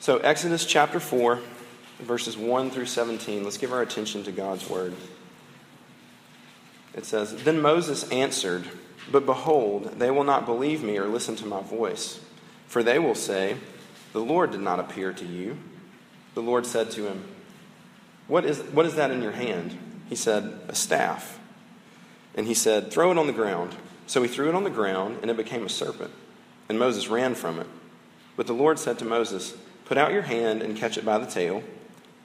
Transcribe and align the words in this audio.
So, 0.00 0.16
Exodus 0.16 0.64
chapter 0.64 0.98
4, 0.98 1.40
verses 1.98 2.34
1 2.34 2.70
through 2.70 2.86
17. 2.86 3.44
Let's 3.44 3.58
give 3.58 3.70
our 3.70 3.82
attention 3.82 4.22
to 4.24 4.32
God's 4.32 4.66
word. 4.66 4.94
It 6.94 7.04
says, 7.04 7.44
Then 7.44 7.60
Moses 7.60 8.08
answered, 8.08 8.64
But 9.12 9.26
behold, 9.26 9.98
they 9.98 10.10
will 10.10 10.24
not 10.24 10.46
believe 10.46 10.82
me 10.82 10.96
or 10.96 11.06
listen 11.06 11.36
to 11.36 11.46
my 11.46 11.60
voice. 11.60 12.18
For 12.66 12.82
they 12.82 12.98
will 12.98 13.14
say, 13.14 13.58
The 14.14 14.22
Lord 14.22 14.52
did 14.52 14.62
not 14.62 14.80
appear 14.80 15.12
to 15.12 15.26
you. 15.26 15.58
The 16.32 16.40
Lord 16.40 16.64
said 16.64 16.90
to 16.92 17.06
him, 17.06 17.22
What 18.26 18.46
is, 18.46 18.60
what 18.72 18.86
is 18.86 18.94
that 18.94 19.10
in 19.10 19.20
your 19.20 19.32
hand? 19.32 19.78
He 20.08 20.16
said, 20.16 20.60
A 20.68 20.74
staff. 20.74 21.38
And 22.34 22.46
he 22.46 22.54
said, 22.54 22.90
Throw 22.90 23.10
it 23.10 23.18
on 23.18 23.26
the 23.26 23.34
ground. 23.34 23.76
So 24.06 24.22
he 24.22 24.28
threw 24.28 24.48
it 24.48 24.54
on 24.54 24.64
the 24.64 24.70
ground, 24.70 25.18
and 25.20 25.30
it 25.30 25.36
became 25.36 25.66
a 25.66 25.68
serpent. 25.68 26.12
And 26.70 26.78
Moses 26.78 27.08
ran 27.08 27.34
from 27.34 27.60
it. 27.60 27.66
But 28.34 28.46
the 28.46 28.54
Lord 28.54 28.78
said 28.78 28.98
to 29.00 29.04
Moses, 29.04 29.54
Put 29.90 29.98
out 29.98 30.12
your 30.12 30.22
hand 30.22 30.62
and 30.62 30.76
catch 30.76 30.96
it 30.96 31.04
by 31.04 31.18
the 31.18 31.26
tail. 31.26 31.64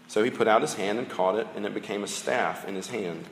So 0.07 0.23
he 0.23 0.29
put 0.29 0.47
out 0.47 0.61
his 0.61 0.75
hand 0.75 0.99
and 0.99 1.09
caught 1.09 1.39
it, 1.39 1.47
and 1.55 1.65
it 1.65 1.73
became 1.73 2.03
a 2.03 2.07
staff 2.07 2.63
in 2.67 2.75
his 2.75 2.89
hand. 2.89 3.25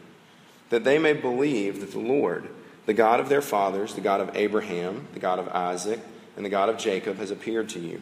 That 0.72 0.84
they 0.84 0.98
may 0.98 1.14
believe 1.14 1.82
that 1.82 1.92
the 1.92 2.00
Lord, 2.00 2.50
the 2.88 2.96
God 2.96 3.20
of 3.20 3.30
their 3.30 3.44
fathers, 3.44 3.94
the 3.94 4.02
God 4.02 4.22
of 4.22 4.36
Abraham, 4.36 5.08
the 5.14 5.20
God 5.20 5.38
of 5.38 5.50
Isaac, 5.50 6.00
and 6.36 6.44
the 6.44 6.50
God 6.50 6.68
of 6.68 6.80
Jacob, 6.80 7.18
has 7.18 7.30
appeared 7.30 7.70
to 7.70 7.80
you. 7.80 8.02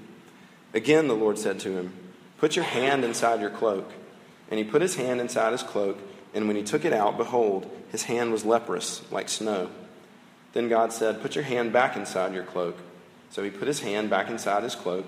Again, 0.73 1.09
the 1.09 1.17
Lord 1.17 1.37
said 1.37 1.59
to 1.59 1.71
him, 1.73 1.91
Put 2.37 2.55
your 2.55 2.63
hand 2.63 3.03
inside 3.03 3.41
your 3.41 3.49
cloak. 3.49 3.91
And 4.49 4.57
he 4.57 4.63
put 4.63 4.81
his 4.81 4.95
hand 4.95 5.19
inside 5.19 5.51
his 5.51 5.63
cloak, 5.63 5.99
and 6.33 6.47
when 6.47 6.55
he 6.55 6.63
took 6.63 6.85
it 6.85 6.93
out, 6.93 7.17
behold, 7.17 7.69
his 7.91 8.03
hand 8.03 8.31
was 8.31 8.45
leprous, 8.45 9.01
like 9.11 9.27
snow. 9.27 9.69
Then 10.53 10.69
God 10.69 10.93
said, 10.93 11.21
Put 11.21 11.35
your 11.35 11.43
hand 11.43 11.73
back 11.73 11.97
inside 11.97 12.33
your 12.33 12.45
cloak. 12.45 12.77
So 13.31 13.43
he 13.43 13.49
put 13.49 13.67
his 13.67 13.81
hand 13.81 14.09
back 14.09 14.29
inside 14.29 14.63
his 14.63 14.75
cloak. 14.75 15.07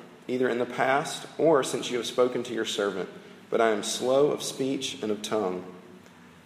either 0.31 0.49
in 0.49 0.59
the 0.59 0.65
past 0.65 1.25
or 1.37 1.63
since 1.63 1.91
you 1.91 1.97
have 1.97 2.05
spoken 2.05 2.41
to 2.43 2.53
your 2.53 2.65
servant, 2.65 3.09
but 3.49 3.59
I 3.59 3.69
am 3.69 3.83
slow 3.83 4.31
of 4.31 4.41
speech 4.41 4.97
and 5.01 5.11
of 5.11 5.21
tongue. 5.21 5.63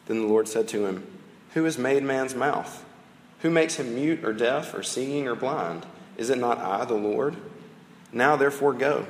Then 0.07 0.21
the 0.21 0.27
Lord 0.27 0.47
said 0.47 0.67
to 0.69 0.85
him, 0.85 1.05
Who 1.53 1.63
has 1.65 1.77
made 1.77 2.03
man's 2.03 2.35
mouth? 2.35 2.83
Who 3.41 3.49
makes 3.49 3.75
him 3.75 3.95
mute 3.95 4.23
or 4.23 4.33
deaf 4.33 4.73
or 4.73 4.81
seeing 4.81 5.27
or 5.27 5.35
blind? 5.35 5.85
Is 6.17 6.29
it 6.29 6.37
not 6.37 6.57
I, 6.57 6.85
the 6.85 6.95
Lord? 6.95 7.35
Now 8.11 8.35
therefore 8.35 8.73
go, 8.73 9.05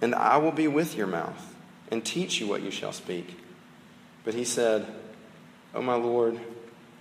and 0.00 0.14
I 0.14 0.36
will 0.36 0.52
be 0.52 0.68
with 0.68 0.96
your 0.96 1.06
mouth, 1.06 1.54
and 1.90 2.04
teach 2.04 2.40
you 2.40 2.46
what 2.46 2.62
you 2.62 2.70
shall 2.70 2.92
speak. 2.92 3.36
But 4.24 4.34
he 4.34 4.44
said, 4.44 4.86
O 5.74 5.82
my 5.82 5.94
Lord, 5.94 6.38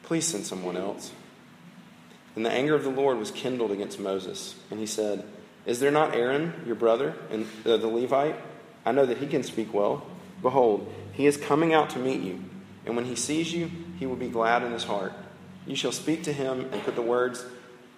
please 0.04 0.26
send 0.26 0.46
someone 0.46 0.78
else. 0.78 1.12
And 2.36 2.46
the 2.46 2.52
anger 2.52 2.76
of 2.76 2.84
the 2.84 2.90
Lord 2.90 3.18
was 3.18 3.32
kindled 3.32 3.72
against 3.72 4.00
Moses, 4.00 4.56
and 4.72 4.80
he 4.80 4.86
said, 4.86 5.26
is 5.66 5.80
there 5.80 5.92
not 5.92 6.16
Aaron, 6.16 6.54
your 6.66 6.76
brother, 6.76 7.14
and 7.30 7.46
uh, 7.66 7.78
the 7.78 7.88
Levite? 7.88 8.36
I 8.86 8.92
know 8.92 9.06
that 9.06 9.18
he 9.18 9.28
can 9.28 9.44
speak 9.44 9.74
well. 9.74 10.06
Behold, 10.42 10.92
he 11.14 11.26
is 11.26 11.38
coming 11.38 11.74
out 11.74 11.90
to 11.92 12.00
meet 12.00 12.22
you, 12.22 12.44
and 12.86 12.96
when 12.96 13.06
he 13.06 13.16
sees 13.16 13.54
you, 13.54 13.70
he 14.00 14.06
will 14.06 14.16
be 14.16 14.30
glad 14.30 14.64
in 14.64 14.72
his 14.72 14.86
heart. 14.86 15.14
You 15.68 15.76
shall 15.76 15.92
speak 15.92 16.24
to 16.24 16.34
him 16.34 16.70
and 16.72 16.82
put 16.84 16.96
the 16.96 17.02
words 17.02 17.46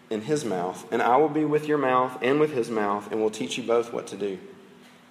in 0.09 0.21
his 0.21 0.43
mouth, 0.43 0.85
and 0.91 1.01
I 1.01 1.17
will 1.17 1.29
be 1.29 1.45
with 1.45 1.67
your 1.67 1.77
mouth 1.77 2.17
and 2.21 2.39
with 2.39 2.53
his 2.53 2.69
mouth, 2.69 3.11
and 3.11 3.21
will 3.21 3.29
teach 3.29 3.57
you 3.57 3.63
both 3.63 3.93
what 3.93 4.07
to 4.07 4.17
do. 4.17 4.39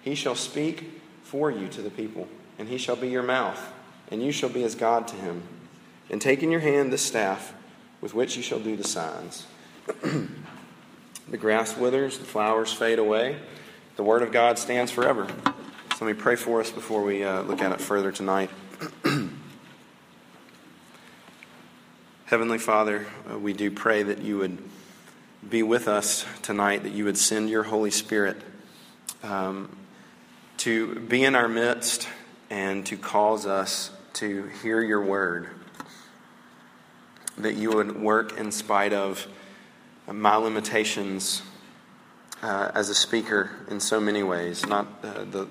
He 0.01 0.13
shall 0.13 0.35
speak 0.35 1.01
for 1.23 1.49
you 1.49 1.67
to 1.69 1.81
the 1.81 1.89
people, 1.89 2.27
and 2.59 2.67
he 2.67 2.77
shall 2.77 2.95
be 2.95 3.07
your 3.07 3.23
mouth, 3.23 3.71
and 4.09 4.21
you 4.21 4.31
shall 4.31 4.49
be 4.49 4.63
as 4.63 4.75
God 4.75 5.07
to 5.07 5.15
him. 5.15 5.43
And 6.09 6.21
take 6.21 6.43
in 6.43 6.51
your 6.51 6.59
hand 6.59 6.91
this 6.91 7.01
staff 7.01 7.53
with 8.01 8.13
which 8.13 8.35
you 8.35 8.43
shall 8.43 8.59
do 8.59 8.75
the 8.75 8.83
signs. 8.83 9.47
The 11.29 11.37
grass 11.37 11.77
withers, 11.77 12.17
the 12.17 12.25
flowers 12.25 12.73
fade 12.73 12.99
away. 12.99 13.37
The 13.95 14.03
Word 14.03 14.21
of 14.21 14.31
God 14.31 14.57
stands 14.57 14.91
forever. 14.91 15.27
So 15.95 16.05
let 16.05 16.15
me 16.15 16.21
pray 16.21 16.35
for 16.35 16.59
us 16.59 16.71
before 16.71 17.03
we 17.03 17.23
uh, 17.23 17.43
look 17.43 17.61
at 17.61 17.71
it 17.71 17.79
further 17.79 18.11
tonight. 18.11 18.49
Heavenly 22.25 22.57
Father, 22.57 23.05
uh, 23.29 23.37
we 23.37 23.53
do 23.53 23.69
pray 23.69 24.03
that 24.03 24.21
you 24.21 24.37
would 24.39 24.57
be 25.47 25.63
with 25.63 25.87
us 25.87 26.25
tonight, 26.41 26.83
that 26.83 26.93
you 26.93 27.05
would 27.05 27.17
send 27.17 27.49
your 27.49 27.63
Holy 27.63 27.91
Spirit 27.91 28.37
um, 29.21 29.75
to 30.57 30.95
be 30.95 31.23
in 31.23 31.35
our 31.35 31.47
midst 31.47 32.07
and 32.49 32.85
to 32.85 32.97
cause 32.97 33.45
us 33.45 33.91
to 34.13 34.47
hear 34.61 34.81
your 34.81 35.03
word. 35.03 35.49
That 37.37 37.55
you 37.55 37.71
would 37.71 38.01
work 38.01 38.37
in 38.37 38.51
spite 38.51 38.93
of 38.93 39.27
my 40.07 40.35
limitations 40.35 41.41
uh, 42.41 42.71
as 42.73 42.89
a 42.89 42.95
speaker 42.95 43.51
in 43.69 43.79
so 43.79 43.99
many 43.99 44.23
ways, 44.23 44.65
not 44.65 44.87
uh, 45.03 45.23
the, 45.25 45.47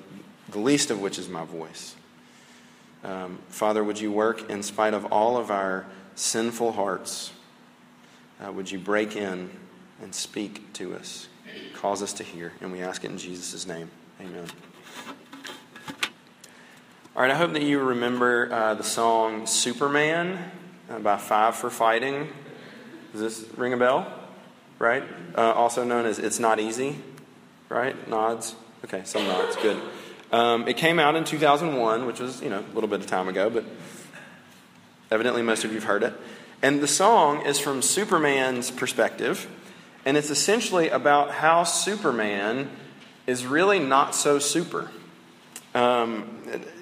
the 0.49 0.59
least 0.59 0.91
of 0.91 1.00
which 1.00 1.19
is 1.19 1.28
my 1.28 1.44
voice. 1.44 1.94
Um, 3.05 3.39
Father, 3.49 3.83
would 3.83 4.00
you 4.00 4.12
work 4.12 4.50
in 4.50 4.62
spite 4.62 4.93
of 4.93 5.06
all 5.06 5.37
of 5.37 5.50
our 5.50 5.87
sinful 6.15 6.72
hearts? 6.72 7.33
Uh, 8.44 8.53
would 8.53 8.71
you 8.71 8.78
break 8.78 9.16
in 9.16 9.50
and 10.03 10.15
speak 10.15 10.72
to 10.75 10.94
us, 10.94 11.28
cause 11.75 12.03
us 12.03 12.12
to 12.15 12.25
hear? 12.25 12.53
And 12.60 12.72
we 12.72 12.83
ask 12.83 13.05
it 13.05 13.10
in 13.10 13.19
Jesus' 13.19 13.66
name. 13.66 13.91
Amen. 14.21 14.47
All 17.16 17.22
right, 17.22 17.31
I 17.31 17.34
hope 17.34 17.53
that 17.53 17.62
you 17.62 17.81
remember 17.81 18.53
uh, 18.53 18.75
the 18.75 18.84
song 18.84 19.47
Superman 19.47 20.53
uh, 20.89 20.99
by 20.99 21.16
Five 21.16 21.56
for 21.56 21.71
Fighting. 21.71 22.28
Does 23.12 23.21
this 23.21 23.59
ring 23.59 23.72
a 23.72 23.77
bell? 23.77 24.20
Right? 24.81 25.05
Uh, 25.37 25.53
also 25.53 25.85
known 25.85 26.07
as 26.07 26.19
It's 26.19 26.41
Not 26.41 26.59
Easy, 26.59 26.99
right? 27.69 28.09
Nods. 28.09 28.57
Okay, 28.85 29.03
some 29.05 29.25
nods. 29.25 29.55
Good. 29.57 29.81
Um, 30.33 30.67
it 30.67 30.77
came 30.77 30.99
out 30.99 31.15
in 31.15 31.25
2001, 31.25 32.07
which 32.07 32.19
was, 32.19 32.43
you 32.43 32.49
know, 32.49 32.61
a 32.61 32.75
little 32.75 32.89
bit 32.89 33.01
of 33.01 33.07
time 33.07 33.29
ago, 33.29 33.51
but 33.51 33.65
evidently 35.11 35.43
most 35.43 35.65
of 35.65 35.71
you 35.71 35.77
have 35.77 35.85
heard 35.85 36.03
it. 36.03 36.15
And 36.63 36.81
the 36.81 36.89
song 36.89 37.45
is 37.47 37.61
from 37.61 37.83
Superman's 37.83 38.71
perspective, 38.71 39.47
and 40.05 40.17
it's 40.17 40.31
essentially 40.31 40.89
about 40.89 41.31
how 41.31 41.65
Superman 41.65 42.71
is 43.27 43.45
really 43.45 43.79
not 43.79 44.15
so 44.15 44.39
super. 44.39 44.91
Um, 45.75 46.41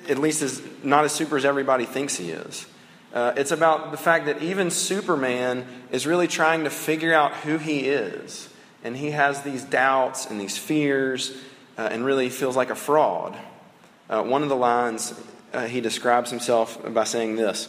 at 0.08 0.19
least 0.19 0.41
is 0.41 0.62
not 0.82 1.04
as 1.04 1.12
super 1.12 1.37
as 1.37 1.44
everybody 1.44 1.84
thinks 1.84 2.16
he 2.16 2.31
is. 2.31 2.66
Uh, 3.12 3.32
it's 3.36 3.50
about 3.50 3.91
the 3.91 3.96
fact 3.96 4.26
that 4.26 4.42
even 4.42 4.70
Superman 4.70 5.66
is 5.91 6.06
really 6.06 6.28
trying 6.28 6.64
to 6.64 6.70
figure 6.70 7.14
out 7.14 7.32
who 7.34 7.58
he 7.58 7.80
is. 7.80 8.48
And 8.84 8.96
he 8.96 9.10
has 9.10 9.42
these 9.42 9.64
doubts 9.64 10.26
and 10.26 10.41
these 10.41 10.58
fears 10.58 11.36
uh, 11.76 11.88
and 11.91 12.04
really 12.04 12.28
feels 12.28 12.56
like 12.56 12.70
a 12.70 12.74
fraud. 12.74 13.36
Uh, 14.08 14.22
one 14.22 14.42
of 14.42 14.48
the 14.48 14.56
lines, 14.56 15.19
uh, 15.52 15.66
he 15.66 15.80
describes 15.80 16.30
himself 16.30 16.78
by 16.92 17.04
saying 17.04 17.36
this 17.36 17.69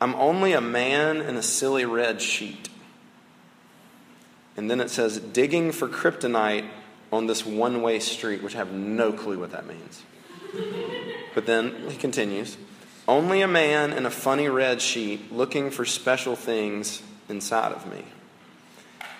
I'm 0.00 0.14
only 0.16 0.52
a 0.52 0.60
man 0.60 1.18
in 1.18 1.36
a 1.36 1.42
silly 1.42 1.84
red 1.84 2.20
sheet. 2.20 2.68
And 4.56 4.70
then 4.70 4.80
it 4.80 4.90
says, 4.90 5.18
digging 5.18 5.72
for 5.72 5.88
kryptonite 5.88 6.66
on 7.12 7.26
this 7.26 7.44
one 7.44 7.82
way 7.82 7.98
street, 7.98 8.42
which 8.42 8.54
I 8.54 8.58
have 8.58 8.72
no 8.72 9.12
clue 9.12 9.38
what 9.38 9.52
that 9.52 9.66
means. 9.66 10.02
But 11.34 11.46
then 11.46 11.90
he 11.90 11.96
continues. 11.96 12.56
Only 13.08 13.40
a 13.40 13.48
man 13.48 13.92
in 13.92 14.04
a 14.04 14.10
funny 14.10 14.48
red 14.48 14.82
sheet 14.82 15.32
looking 15.32 15.70
for 15.70 15.84
special 15.84 16.34
things 16.34 17.02
inside 17.28 17.72
of 17.72 17.90
me. 17.90 18.04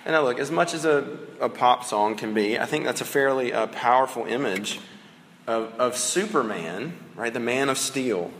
And 0.05 0.13
now, 0.13 0.23
look, 0.23 0.39
as 0.39 0.51
much 0.51 0.75
as 0.75 0.85
a, 0.85 1.19
a 1.41 1.49
pop 1.49 1.85
song 1.85 2.17
can 2.17 2.33
be, 2.35 2.59
I 2.59 2.65
think 2.65 2.85
that's 2.85 3.01
a 3.01 3.05
fairly 3.05 3.53
uh, 3.53 3.67
powerful 3.69 4.25
image 4.25 4.81
of, 5.47 5.73
of 5.79 5.97
Superman, 5.97 6.97
right? 7.17 7.33
The 7.33 7.41
man 7.41 7.69
of 7.69 7.79
steel, 7.79 8.31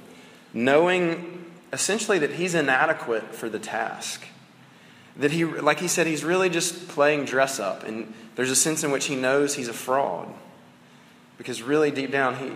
knowing 0.53 1.45
essentially 1.73 2.19
that 2.21 2.31
he's 2.31 2.55
inadequate 2.55 3.35
for 3.35 3.49
the 3.49 3.59
task. 3.59 4.25
That 5.17 5.33
he, 5.33 5.45
like 5.45 5.81
he 5.81 5.89
said, 5.89 6.07
he's 6.07 6.25
really 6.25 6.51
just 6.51 6.89
playing 6.89 7.25
dress 7.25 7.59
up. 7.59 7.85
And 7.85 8.13
there's 8.35 8.51
a 8.51 8.57
sense 8.57 8.85
in 8.85 8.91
which 8.91 9.07
he 9.07 9.17
knows 9.17 9.55
he's 9.55 9.69
a 9.69 9.73
fraud. 9.73 10.29
Because 11.39 11.63
really, 11.63 11.91
deep 11.91 12.11
down, 12.11 12.37
he, 12.37 12.53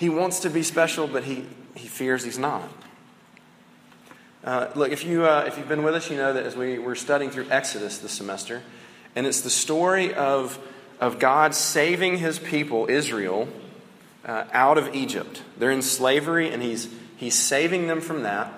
he 0.00 0.08
wants 0.08 0.40
to 0.40 0.48
be 0.48 0.62
special, 0.62 1.06
but 1.06 1.24
he, 1.24 1.44
he 1.74 1.86
fears 1.86 2.24
he's 2.24 2.38
not. 2.38 2.66
Uh, 4.42 4.68
look, 4.74 4.92
if, 4.92 5.04
you, 5.04 5.26
uh, 5.26 5.44
if 5.46 5.58
you've 5.58 5.68
been 5.68 5.82
with 5.82 5.94
us, 5.94 6.10
you 6.10 6.16
know 6.16 6.32
that 6.32 6.46
as 6.46 6.56
we 6.56 6.78
were 6.78 6.94
studying 6.94 7.30
through 7.30 7.46
Exodus 7.50 7.98
this 7.98 8.12
semester, 8.12 8.62
and 9.14 9.26
it's 9.26 9.42
the 9.42 9.50
story 9.50 10.14
of, 10.14 10.58
of 11.00 11.18
God 11.18 11.54
saving 11.54 12.16
his 12.16 12.38
people, 12.38 12.86
Israel, 12.88 13.46
uh, 14.24 14.44
out 14.54 14.78
of 14.78 14.94
Egypt. 14.94 15.42
They're 15.58 15.70
in 15.70 15.82
slavery, 15.82 16.50
and 16.50 16.62
he's, 16.62 16.88
he's 17.18 17.34
saving 17.34 17.86
them 17.86 18.00
from 18.00 18.22
that. 18.22 18.50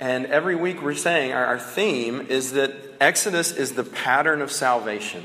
And 0.00 0.24
every 0.24 0.56
week 0.56 0.80
we're 0.80 0.94
saying 0.94 1.34
our, 1.34 1.44
our 1.44 1.58
theme 1.58 2.28
is 2.30 2.52
that 2.52 2.72
Exodus 2.98 3.52
is 3.52 3.72
the 3.72 3.84
pattern 3.84 4.40
of 4.40 4.50
salvation. 4.50 5.22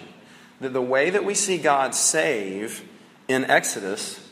That 0.59 0.73
the 0.73 0.81
way 0.81 1.09
that 1.09 1.23
we 1.23 1.35
see 1.35 1.57
God 1.57 1.95
save 1.95 2.83
in 3.29 3.45
Exodus 3.45 4.24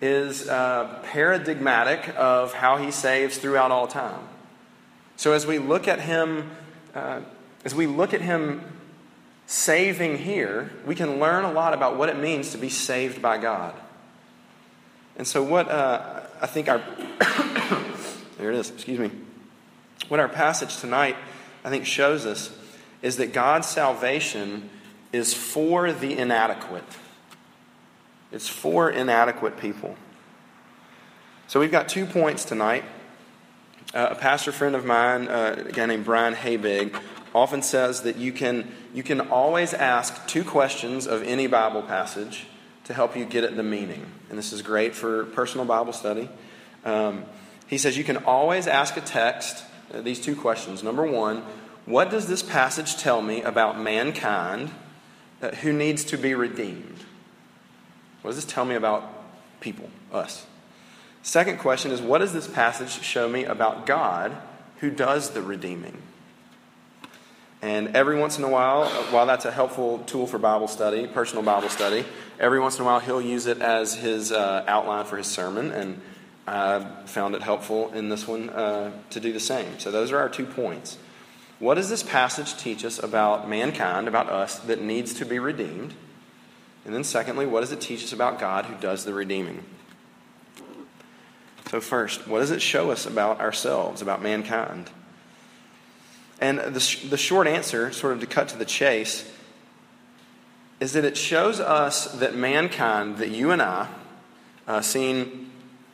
is 0.00 0.48
uh, 0.48 1.00
paradigmatic 1.04 2.14
of 2.16 2.52
how 2.54 2.76
he 2.76 2.90
saves 2.90 3.38
throughout 3.38 3.70
all 3.70 3.86
time. 3.86 4.28
So 5.16 5.32
as 5.32 5.46
we 5.46 5.58
look 5.58 5.88
at 5.88 6.00
him, 6.00 6.50
uh, 6.94 7.20
as 7.64 7.74
we 7.74 7.86
look 7.86 8.12
at 8.12 8.20
him 8.20 8.62
saving 9.46 10.18
here, 10.18 10.72
we 10.86 10.94
can 10.94 11.18
learn 11.18 11.44
a 11.44 11.52
lot 11.52 11.74
about 11.74 11.96
what 11.96 12.08
it 12.08 12.18
means 12.18 12.50
to 12.52 12.58
be 12.58 12.68
saved 12.68 13.22
by 13.22 13.38
God. 13.38 13.74
And 15.16 15.26
so, 15.26 15.42
what 15.42 15.70
uh, 15.70 16.20
I 16.40 16.46
think 16.46 16.68
our 16.68 16.78
there 18.38 18.50
it 18.50 18.56
is. 18.56 18.70
Excuse 18.70 18.98
me. 18.98 19.10
What 20.08 20.20
our 20.20 20.28
passage 20.28 20.78
tonight, 20.78 21.16
I 21.64 21.70
think, 21.70 21.86
shows 21.86 22.26
us 22.26 22.50
is 23.00 23.16
that 23.18 23.32
God's 23.32 23.68
salvation 23.68 24.68
is 25.12 25.32
for 25.32 25.92
the 25.92 26.18
inadequate. 26.18 26.84
It's 28.34 28.48
for 28.48 28.90
inadequate 28.90 29.58
people. 29.58 29.94
So 31.46 31.60
we've 31.60 31.70
got 31.70 31.88
two 31.88 32.04
points 32.04 32.44
tonight. 32.44 32.84
Uh, 33.94 34.08
a 34.10 34.14
pastor 34.16 34.50
friend 34.50 34.74
of 34.74 34.84
mine, 34.84 35.28
uh, 35.28 35.66
a 35.68 35.72
guy 35.72 35.86
named 35.86 36.04
Brian 36.04 36.34
Habig, 36.34 37.00
often 37.32 37.62
says 37.62 38.02
that 38.02 38.16
you 38.16 38.32
can, 38.32 38.72
you 38.92 39.04
can 39.04 39.20
always 39.20 39.72
ask 39.72 40.26
two 40.26 40.42
questions 40.42 41.06
of 41.06 41.22
any 41.22 41.46
Bible 41.46 41.82
passage 41.82 42.46
to 42.84 42.92
help 42.92 43.16
you 43.16 43.24
get 43.24 43.44
at 43.44 43.54
the 43.56 43.62
meaning. 43.62 44.04
And 44.28 44.36
this 44.36 44.52
is 44.52 44.62
great 44.62 44.96
for 44.96 45.26
personal 45.26 45.64
Bible 45.64 45.92
study. 45.92 46.28
Um, 46.84 47.26
he 47.68 47.78
says 47.78 47.96
you 47.96 48.02
can 48.02 48.16
always 48.24 48.66
ask 48.66 48.96
a 48.96 49.00
text 49.00 49.64
uh, 49.92 50.00
these 50.00 50.20
two 50.20 50.34
questions. 50.34 50.82
Number 50.82 51.06
one, 51.06 51.44
what 51.86 52.10
does 52.10 52.26
this 52.26 52.42
passage 52.42 52.96
tell 52.96 53.22
me 53.22 53.42
about 53.42 53.78
mankind 53.78 54.72
uh, 55.40 55.50
who 55.50 55.72
needs 55.72 56.02
to 56.06 56.16
be 56.16 56.34
redeemed? 56.34 57.04
What 58.24 58.30
does 58.30 58.42
this 58.42 58.50
tell 58.50 58.64
me 58.64 58.74
about 58.74 59.04
people, 59.60 59.90
us? 60.10 60.46
Second 61.22 61.58
question 61.58 61.90
is, 61.90 62.00
what 62.00 62.20
does 62.20 62.32
this 62.32 62.48
passage 62.48 63.02
show 63.02 63.28
me 63.28 63.44
about 63.44 63.84
God 63.84 64.34
who 64.78 64.90
does 64.90 65.32
the 65.32 65.42
redeeming? 65.42 66.00
And 67.60 67.94
every 67.94 68.18
once 68.18 68.38
in 68.38 68.44
a 68.44 68.48
while, 68.48 68.86
while 69.10 69.26
that's 69.26 69.44
a 69.44 69.50
helpful 69.50 69.98
tool 70.06 70.26
for 70.26 70.38
Bible 70.38 70.68
study, 70.68 71.06
personal 71.06 71.42
Bible 71.44 71.68
study, 71.68 72.06
every 72.40 72.60
once 72.60 72.78
in 72.78 72.82
a 72.82 72.86
while 72.86 72.98
he'll 72.98 73.20
use 73.20 73.44
it 73.44 73.60
as 73.60 73.94
his 73.94 74.32
uh, 74.32 74.64
outline 74.66 75.04
for 75.04 75.18
his 75.18 75.26
sermon. 75.26 75.70
And 75.70 76.00
I 76.46 76.80
found 77.04 77.34
it 77.34 77.42
helpful 77.42 77.92
in 77.92 78.08
this 78.08 78.26
one 78.26 78.48
uh, 78.48 78.90
to 79.10 79.20
do 79.20 79.34
the 79.34 79.40
same. 79.40 79.78
So, 79.78 79.90
those 79.90 80.12
are 80.12 80.18
our 80.18 80.30
two 80.30 80.46
points. 80.46 80.96
What 81.58 81.74
does 81.74 81.90
this 81.90 82.02
passage 82.02 82.56
teach 82.56 82.86
us 82.86 82.98
about 83.02 83.50
mankind, 83.50 84.08
about 84.08 84.30
us, 84.30 84.60
that 84.60 84.80
needs 84.80 85.12
to 85.12 85.26
be 85.26 85.38
redeemed? 85.38 85.92
And 86.84 86.94
then, 86.94 87.04
secondly, 87.04 87.46
what 87.46 87.60
does 87.60 87.72
it 87.72 87.80
teach 87.80 88.04
us 88.04 88.12
about 88.12 88.38
God 88.38 88.66
who 88.66 88.74
does 88.76 89.04
the 89.04 89.14
redeeming? 89.14 89.64
So, 91.70 91.80
first, 91.80 92.28
what 92.28 92.40
does 92.40 92.50
it 92.50 92.60
show 92.60 92.90
us 92.90 93.06
about 93.06 93.40
ourselves, 93.40 94.02
about 94.02 94.22
mankind? 94.22 94.90
And 96.40 96.58
the, 96.58 96.98
the 97.08 97.16
short 97.16 97.46
answer, 97.46 97.90
sort 97.92 98.12
of 98.12 98.20
to 98.20 98.26
cut 98.26 98.48
to 98.48 98.58
the 98.58 98.64
chase, 98.64 99.30
is 100.78 100.92
that 100.92 101.04
it 101.04 101.16
shows 101.16 101.60
us 101.60 102.06
that 102.16 102.34
mankind, 102.34 103.16
that 103.18 103.30
you 103.30 103.50
and 103.50 103.62
I, 103.62 103.88
uh, 104.66 104.80
seen 104.82 105.50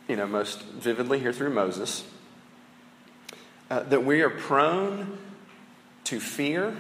you 0.09 0.17
know, 0.17 0.27
most 0.27 0.63
vividly 0.63 1.21
here 1.21 1.33
through 1.33 1.51
Moses, 1.51 2.03
uh, 3.71 3.85
that 3.85 4.05
we 4.05 4.23
are 4.23 4.31
prone 4.31 5.19
to 6.03 6.19
fear, 6.19 6.77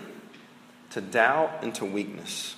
to 0.90 1.00
doubt, 1.00 1.62
and 1.62 1.72
to 1.76 1.84
weakness. 1.84 2.56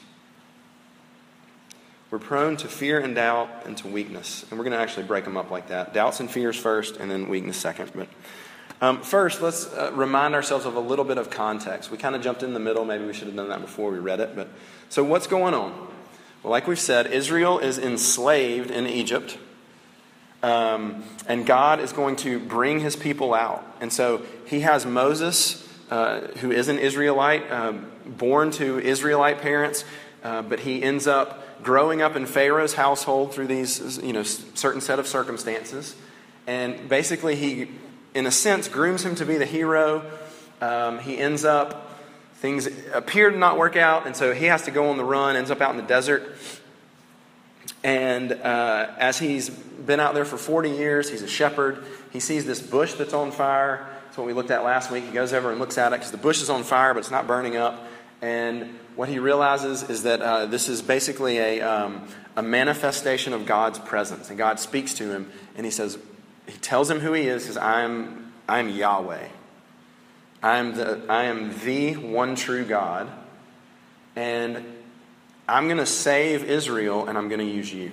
We're 2.13 2.19
prone 2.19 2.59
to 2.59 2.69
fear 2.69 3.01
and 3.01 3.15
doubt 3.15 3.63
and 3.65 3.75
to 3.79 3.89
weakness. 3.89 4.45
And 4.51 4.59
we're 4.59 4.67
going 4.67 4.77
to 4.77 4.83
actually 4.83 5.05
break 5.05 5.25
them 5.25 5.39
up 5.39 5.51
like 5.51 5.69
that 5.69 5.95
doubts 5.95 6.21
and 6.21 6.31
fears 6.31 6.59
first, 6.59 6.99
and 6.99 7.11
then 7.11 7.31
weakness 7.31 7.57
second. 7.57 7.91
But 7.95 8.07
um, 8.83 9.01
first, 9.01 9.41
let's 9.41 9.73
uh, 9.73 9.93
remind 9.95 10.35
ourselves 10.35 10.67
of 10.67 10.77
a 10.77 10.81
little 10.81 11.07
bit 11.07 11.17
of 11.17 11.31
context. 11.31 11.91
We 11.91 11.97
kind 11.97 12.15
of 12.15 12.21
jumped 12.21 12.43
in 12.43 12.53
the 12.53 12.61
middle. 12.61 12.85
Maybe 12.85 13.07
we 13.07 13.15
should 13.15 13.29
have 13.29 13.37
done 13.37 13.49
that 13.49 13.63
before 13.63 13.91
we 13.91 13.99
read 13.99 14.21
it. 14.21 14.37
But 14.37 14.51
so, 14.91 15.03
what's 15.03 15.27
going 15.27 15.55
on? 15.55 15.73
Well, 16.43 16.51
like 16.51 16.67
we've 16.67 16.79
said, 16.79 17.07
Israel 17.07 17.59
is 17.59 17.79
enslaved 17.79 18.71
in 18.71 18.87
Egypt. 18.87 19.39
Um, 20.43 21.05
and 21.27 21.47
God 21.47 21.81
is 21.81 21.95
going 21.95 22.17
to 22.17 22.39
bring 22.39 22.81
his 22.81 22.95
people 22.95 23.33
out. 23.33 23.65
And 23.81 23.91
so 23.91 24.21
he 24.45 24.61
has 24.61 24.85
Moses, 24.85 25.67
uh, 25.91 26.27
who 26.41 26.53
is 26.53 26.69
an 26.69 26.79
Israelite, 26.79 27.51
uh, 27.51 27.73
born 28.05 28.51
to 28.51 28.79
Israelite 28.81 29.41
parents, 29.41 29.87
uh, 30.23 30.43
but 30.43 30.61
he 30.61 30.83
ends 30.83 31.07
up 31.07 31.43
growing 31.63 32.03
up 32.03 32.17
in 32.17 32.27
Pharaoh's 32.27 32.75
household 32.75 33.33
through 33.33 33.47
these, 33.47 33.99
you 34.03 34.13
know, 34.13 34.23
certain 34.23 34.81
set 34.81 34.99
of 34.99 35.07
circumstances. 35.07 35.97
And 36.47 36.89
basically, 36.89 37.37
he, 37.37 37.69
in 38.15 38.27
a 38.27 38.31
sense, 38.31 38.69
grooms 38.69 39.05
him 39.05 39.15
to 39.17 39.25
be 39.25 39.37
the 39.37 39.47
hero. 39.47 40.11
Um, 40.61 40.99
he 40.99 41.19
ends 41.19 41.45
up, 41.45 41.99
things 42.35 42.69
appear 42.93 43.31
to 43.31 43.37
not 43.37 43.59
work 43.59 43.77
out, 43.77 44.07
and 44.07 44.17
so 44.17 44.33
he 44.33 44.47
has 44.47 44.63
to 44.63 44.71
go 44.71 44.89
on 44.91 44.97
the 44.97 45.05
run, 45.05 45.37
ends 45.37 45.51
up 45.51 45.61
out 45.61 45.71
in 45.71 45.77
the 45.77 45.83
desert. 45.83 46.37
And 47.85 48.33
uh, 48.33 48.95
as 48.99 49.19
he's 49.19 49.51
been 49.51 50.01
out 50.01 50.15
there 50.15 50.25
for 50.25 50.37
40 50.37 50.71
years, 50.71 51.11
he's 51.11 51.23
a 51.23 51.29
shepherd. 51.29 51.85
He 52.13 52.21
sees 52.21 52.45
this 52.45 52.61
bush 52.61 52.95
that's 52.95 53.13
on 53.13 53.33
fire. 53.33 53.89
That's 54.05 54.19
what 54.19 54.27
we 54.27 54.33
looked 54.33 54.51
at 54.51 54.63
last 54.63 54.91
week. 54.91 55.05
He 55.05 55.11
goes 55.11 55.33
over 55.33 55.51
and 55.51 55.59
looks 55.59 55.79
at 55.79 55.93
it 55.93 55.97
because 55.97 56.11
the 56.11 56.19
bush 56.19 56.43
is 56.43 56.51
on 56.51 56.63
fire, 56.65 56.95
but 56.95 57.01
it's 57.01 57.11
not 57.11 57.27
burning 57.27 57.57
up. 57.57 57.87
And 58.21 58.79
what 58.97 59.09
he 59.09 59.19
realizes 59.19 59.89
is 59.89 60.03
that 60.03 60.21
uh, 60.21 60.47
this 60.47 60.69
is 60.69 60.83
basically 60.83 61.39
a, 61.39 61.61
um, 61.61 62.07
a 62.37 62.43
manifestation 62.43 63.33
of 63.33 63.47
God's 63.47 63.79
presence. 63.79 64.29
And 64.29 64.39
God 64.39 64.61
speaks 64.61 64.95
to 64.95 65.11
him, 65.11 65.31
and 65.57 65.65
he 65.65 65.73
says, 65.73 65.99
He 66.47 66.59
tells 66.59 66.91
him 66.91 67.01
who 67.01 67.13
he 67.13 67.27
is, 67.27 67.43
because 67.43 67.57
I 67.57 67.83
am, 67.83 68.33
I 68.49 68.59
am 68.59 68.69
Yahweh. 68.69 69.29
I 70.43 70.59
am, 70.59 70.75
the, 70.75 71.03
I 71.09 71.25
am 71.25 71.59
the 71.65 71.97
one 71.97 72.35
true 72.35 72.65
God. 72.65 73.09
And 74.17 74.65
I'm 75.49 75.67
going 75.67 75.79
to 75.79 75.87
save 75.87 76.45
Israel 76.45 77.07
and 77.09 77.17
I'm 77.17 77.29
going 77.29 77.41
to 77.41 77.47
use 77.47 77.73
you. 77.73 77.93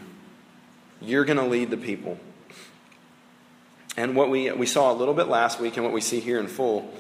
You're 1.02 1.26
going 1.26 1.38
to 1.38 1.46
lead 1.46 1.70
the 1.70 1.78
people. 1.78 2.20
And 3.96 4.16
what 4.16 4.30
we, 4.30 4.52
we 4.52 4.66
saw 4.66 4.92
a 4.92 4.96
little 4.96 5.14
bit 5.14 5.28
last 5.28 5.60
week 5.60 5.78
and 5.78 5.84
what 5.84 5.94
we 5.94 6.02
see 6.02 6.20
here 6.20 6.40
in 6.40 6.48
full 6.48 6.92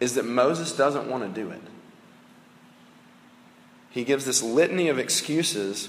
is 0.00 0.14
that 0.14 0.24
Moses 0.24 0.76
doesn't 0.76 1.08
want 1.08 1.22
to 1.22 1.40
do 1.40 1.50
it. 1.50 1.60
He 3.92 4.04
gives 4.04 4.24
this 4.24 4.42
litany 4.42 4.88
of 4.88 4.98
excuses 4.98 5.88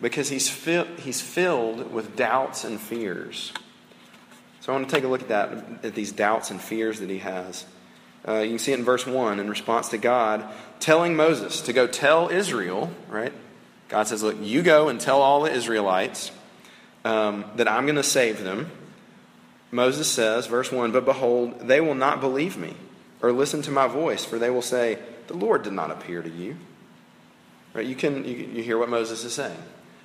because 0.00 0.28
he's, 0.28 0.48
fi- 0.48 0.88
he's 0.98 1.20
filled 1.20 1.92
with 1.92 2.16
doubts 2.16 2.64
and 2.64 2.80
fears. 2.80 3.52
So 4.60 4.72
I 4.72 4.76
want 4.76 4.88
to 4.88 4.94
take 4.94 5.04
a 5.04 5.08
look 5.08 5.22
at 5.22 5.28
that, 5.28 5.84
at 5.84 5.94
these 5.94 6.10
doubts 6.10 6.50
and 6.50 6.60
fears 6.60 7.00
that 7.00 7.10
he 7.10 7.18
has. 7.18 7.64
Uh, 8.26 8.38
you 8.38 8.50
can 8.50 8.58
see 8.58 8.72
it 8.72 8.78
in 8.78 8.84
verse 8.84 9.06
1 9.06 9.38
in 9.38 9.48
response 9.48 9.90
to 9.90 9.98
God 9.98 10.44
telling 10.80 11.14
Moses 11.14 11.60
to 11.62 11.72
go 11.72 11.86
tell 11.86 12.28
Israel, 12.28 12.90
right? 13.08 13.32
God 13.88 14.08
says, 14.08 14.22
Look, 14.22 14.36
you 14.40 14.62
go 14.62 14.88
and 14.88 15.00
tell 15.00 15.20
all 15.20 15.42
the 15.42 15.52
Israelites 15.52 16.32
um, 17.04 17.44
that 17.56 17.68
I'm 17.68 17.84
going 17.84 17.96
to 17.96 18.02
save 18.02 18.42
them. 18.42 18.70
Moses 19.70 20.10
says, 20.10 20.46
verse 20.46 20.72
1 20.72 20.92
But 20.92 21.04
behold, 21.04 21.68
they 21.68 21.80
will 21.80 21.94
not 21.94 22.20
believe 22.20 22.56
me 22.56 22.74
or 23.20 23.32
listen 23.32 23.62
to 23.62 23.70
my 23.70 23.86
voice, 23.86 24.24
for 24.24 24.38
they 24.38 24.50
will 24.50 24.62
say, 24.62 24.98
The 25.26 25.36
Lord 25.36 25.62
did 25.62 25.72
not 25.72 25.90
appear 25.90 26.22
to 26.22 26.30
you. 26.30 26.56
Right? 27.74 27.84
You, 27.84 27.96
can, 27.96 28.24
you, 28.24 28.36
you 28.36 28.62
hear 28.62 28.78
what 28.78 28.88
Moses 28.88 29.24
is 29.24 29.34
saying. 29.34 29.58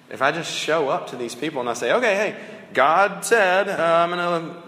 If 0.09 0.21
I 0.21 0.31
just 0.31 0.51
show 0.51 0.89
up 0.89 1.11
to 1.11 1.15
these 1.15 1.35
people 1.35 1.61
and 1.61 1.69
I 1.69 1.73
say, 1.73 1.93
Okay, 1.93 2.15
hey, 2.15 2.35
God 2.73 3.23
said, 3.23 3.69
uh, 3.69 3.81
I'm 3.81 4.09
going 4.09 4.53
to 4.53 4.61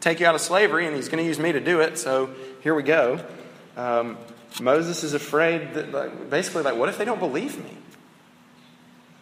take 0.00 0.20
you 0.20 0.26
out 0.26 0.34
of 0.34 0.40
slavery, 0.40 0.86
and 0.86 0.94
he's 0.94 1.08
going 1.08 1.22
to 1.22 1.26
use 1.26 1.38
me 1.38 1.52
to 1.52 1.60
do 1.60 1.80
it, 1.80 1.98
so 1.98 2.30
here 2.62 2.74
we 2.74 2.82
go. 2.82 3.20
Um, 3.76 4.16
Moses 4.60 5.04
is 5.04 5.14
afraid 5.14 5.74
that, 5.74 5.92
like, 5.92 6.30
basically, 6.30 6.62
like, 6.62 6.76
what 6.76 6.88
if 6.88 6.98
they 6.98 7.04
don't 7.04 7.20
believe 7.20 7.62
me? 7.62 7.76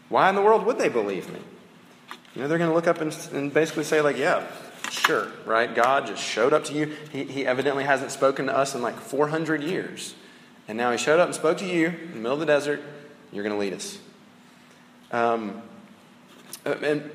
Why 0.08 0.28
in 0.28 0.34
the 0.34 0.42
world 0.42 0.64
would 0.66 0.78
they 0.78 0.88
believe 0.88 1.32
me? 1.32 1.40
You 2.34 2.42
know, 2.42 2.48
they're 2.48 2.58
going 2.58 2.70
to 2.70 2.74
look 2.74 2.86
up 2.86 3.00
and, 3.00 3.16
and 3.32 3.52
basically 3.52 3.84
say, 3.84 4.00
like, 4.00 4.16
yeah, 4.16 4.46
sure, 4.90 5.28
right? 5.44 5.74
God 5.74 6.06
just 6.06 6.22
showed 6.22 6.52
up 6.52 6.64
to 6.64 6.74
you. 6.74 6.94
He, 7.10 7.24
he 7.24 7.46
evidently 7.46 7.84
hasn't 7.84 8.12
spoken 8.12 8.46
to 8.46 8.56
us 8.56 8.74
in 8.74 8.82
like 8.82 8.98
400 8.98 9.62
years. 9.62 10.14
And 10.68 10.76
now 10.78 10.92
he 10.92 10.98
showed 10.98 11.18
up 11.18 11.26
and 11.26 11.34
spoke 11.34 11.58
to 11.58 11.66
you 11.66 11.88
in 11.88 12.10
the 12.10 12.16
middle 12.16 12.34
of 12.34 12.40
the 12.40 12.46
desert. 12.46 12.82
You're 13.36 13.42
going 13.42 13.54
to 13.54 13.60
lead 13.60 13.74
us. 13.74 13.98
Um, 15.12 15.60
uh, 16.64 16.70
and 16.82 17.10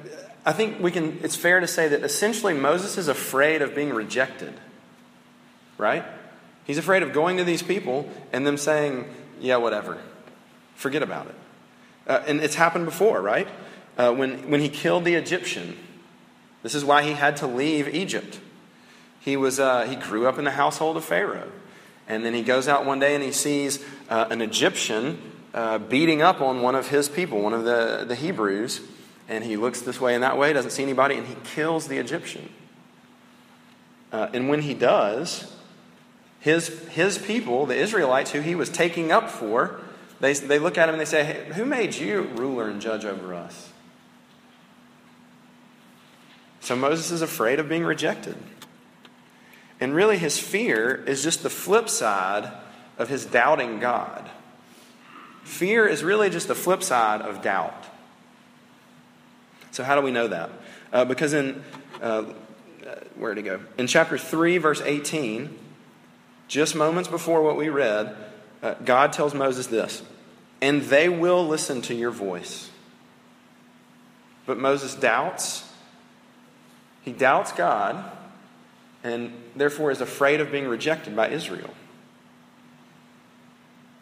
I 0.46 0.51
think 0.51 0.80
we 0.80 0.92
can, 0.92 1.20
it's 1.24 1.36
fair 1.36 1.60
to 1.60 1.66
say 1.66 1.88
that 1.88 2.04
essentially 2.04 2.54
Moses 2.54 3.00
is 3.00 3.08
afraid 3.08 3.63
of 3.63 3.74
being 3.74 3.90
rejected, 3.90 4.54
right? 5.80 6.06
He's 6.63 6.78
afraid 6.78 7.01
of 7.01 7.12
going 7.12 7.38
to 7.38 7.44
these 7.44 7.63
people 7.63 8.08
and 8.32 8.46
them 8.46 8.58
saying, 8.58 9.12
yeah, 9.40 9.58
whatever, 9.58 9.98
forget 10.75 11.01
about 11.01 11.25
it. 11.25 11.36
Uh, 12.06 12.22
and 12.28 12.40
it's 12.40 12.54
happened 12.54 12.86
before, 12.86 13.20
right? 13.20 13.48
Uh, 13.98 14.13
when, 14.13 14.51
when 14.51 14.62
he 14.62 14.70
killed 14.70 15.06
the 15.06 15.16
Egyptian. 15.16 15.75
This 16.62 16.75
is 16.75 16.86
why 16.86 17.01
he 17.01 17.13
had 17.13 17.36
to 17.38 17.48
leave 17.48 17.88
Egypt. 17.96 18.40
He, 19.22 19.36
was, 19.36 19.60
uh, 19.60 19.88
he 19.88 19.96
grew 19.96 20.28
up 20.28 20.38
in 20.38 20.46
the 20.46 20.51
household 20.51 20.98
of 20.98 21.04
Pharaoh. 21.04 21.51
And 22.08 22.24
then 22.24 22.36
he 22.36 22.44
goes 22.44 22.68
out 22.68 22.86
one 22.86 23.00
day 23.00 23.16
and 23.16 23.24
he 23.24 23.32
sees 23.32 23.84
uh, 24.08 24.28
an 24.30 24.42
Egyptian 24.42 25.31
uh, 25.53 25.77
beating 25.77 26.22
up 26.22 26.41
on 26.41 26.62
one 26.62 26.75
of 26.75 26.89
his 26.89 27.10
people, 27.10 27.41
one 27.41 27.53
of 27.53 27.63
the, 27.63 28.05
the 28.08 28.15
Hebrews. 28.15 28.81
And 29.27 29.43
he 29.43 29.55
looks 29.55 29.81
this 29.81 30.01
way 30.01 30.13
and 30.13 30.24
that 30.24 30.38
way, 30.38 30.51
doesn't 30.51 30.72
see 30.72 30.84
anybody, 30.84 31.15
and 31.15 31.25
he 31.25 31.36
kills 31.55 31.88
the 31.88 31.98
Egyptian. 31.98 32.50
Uh, 34.12 34.29
and 34.34 34.50
when 34.50 34.62
he 34.62 34.74
does, 34.74 35.55
his, 36.39 36.67
his 36.89 37.17
people, 37.17 37.65
the 37.65 37.75
Israelites 37.75 38.31
who 38.31 38.41
he 38.41 38.55
was 38.55 38.70
taking 38.70 39.12
up 39.12 39.29
for, 39.29 39.79
they, 40.20 40.34
they 40.34 40.60
look 40.60 40.77
at 40.77 40.89
him 40.89 40.96
and 40.96 41.01
they 41.01 41.05
say, 41.05 41.24
hey, 41.24 41.53
Who 41.53 41.65
made 41.65 41.96
you 41.96 42.24
ruler 42.36 42.67
and 42.67 42.81
judge 42.81 43.05
over 43.05 43.34
us? 43.34 43.70
So 46.60 46.75
Moses 46.75 47.10
is 47.12 47.22
afraid 47.22 47.60
of 47.60 47.70
being 47.70 47.84
rejected. 47.84 48.36
And 49.79 49.96
really, 49.96 50.17
his 50.17 50.38
fear 50.38 51.03
is 51.08 51.24
just 51.24 51.41
the 51.41 51.50
flip 51.50 51.89
side 51.89 52.51
of 53.00 53.10
his 53.10 53.25
doubting 53.25 53.79
God. 53.79 54.29
Fear 55.44 55.88
is 55.88 56.04
really 56.04 56.30
just 56.30 56.48
the 56.48 56.56
flip 56.56 56.84
side 56.84 57.22
of 57.22 57.42
doubt. 57.42 57.86
So, 59.72 59.84
how 59.84 59.96
do 59.96 60.02
we 60.02 60.12
know 60.12 60.28
that? 60.28 60.50
Uh, 60.92 61.06
because 61.06 61.34
in, 61.34 61.64
uh, 62.02 62.26
where 63.16 63.34
to 63.34 63.42
go? 63.42 63.62
In 63.78 63.88
chapter 63.88 64.18
3, 64.18 64.58
verse 64.58 64.82
18, 64.82 65.58
just 66.48 66.76
moments 66.76 67.10
before 67.10 67.42
what 67.42 67.56
we 67.56 67.70
read, 67.70 68.16
uh, 68.62 68.74
God 68.86 69.14
tells 69.14 69.34
Moses 69.34 69.68
this 69.68 70.04
And 70.62 70.84
they 70.84 71.10
will 71.10 71.48
listen 71.48 71.82
to 71.84 71.96
your 71.96 72.12
voice. 72.12 72.70
But 74.46 74.58
Moses 74.58 74.96
doubts. 74.96 75.68
He 77.04 77.12
doubts 77.12 77.52
God 77.52 78.12
and 79.04 79.34
therefore 79.56 79.92
is 79.92 80.02
afraid 80.02 80.42
of 80.42 80.52
being 80.52 80.68
rejected 80.68 81.16
by 81.16 81.30
Israel. 81.30 81.72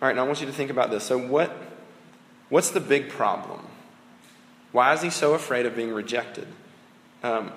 All 0.02 0.08
right, 0.08 0.16
now 0.16 0.24
I 0.24 0.28
want 0.28 0.40
you 0.40 0.48
to 0.48 0.54
think 0.54 0.72
about 0.72 0.92
this. 0.92 1.04
So, 1.04 1.18
what, 1.18 1.52
what's 2.48 2.72
the 2.72 2.80
big 2.80 3.10
problem? 3.10 3.60
Why 4.72 4.94
is 4.94 5.02
he 5.02 5.10
so 5.10 5.34
afraid 5.34 5.66
of 5.66 5.76
being 5.76 5.92
rejected? 5.92 6.48
Um, 7.22 7.52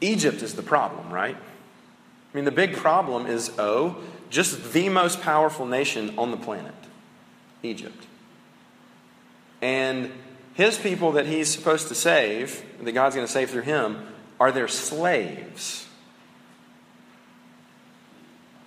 Egypt 0.00 0.42
is 0.42 0.54
the 0.54 0.62
problem, 0.62 1.12
right? 1.12 1.36
I 1.36 2.36
mean, 2.36 2.44
the 2.44 2.52
big 2.52 2.76
problem 2.76 3.26
is 3.26 3.50
oh, 3.58 3.96
just 4.30 4.72
the 4.72 4.88
most 4.88 5.20
powerful 5.20 5.66
nation 5.66 6.16
on 6.16 6.30
the 6.30 6.36
planet 6.36 6.74
Egypt. 7.64 8.06
And 9.60 10.12
his 10.54 10.78
people 10.78 11.12
that 11.12 11.26
he's 11.26 11.48
supposed 11.48 11.88
to 11.88 11.94
save, 11.94 12.62
that 12.80 12.92
God's 12.92 13.16
going 13.16 13.26
to 13.26 13.32
save 13.32 13.50
through 13.50 13.62
him, 13.62 14.06
are 14.38 14.52
their 14.52 14.68
slaves. 14.68 15.87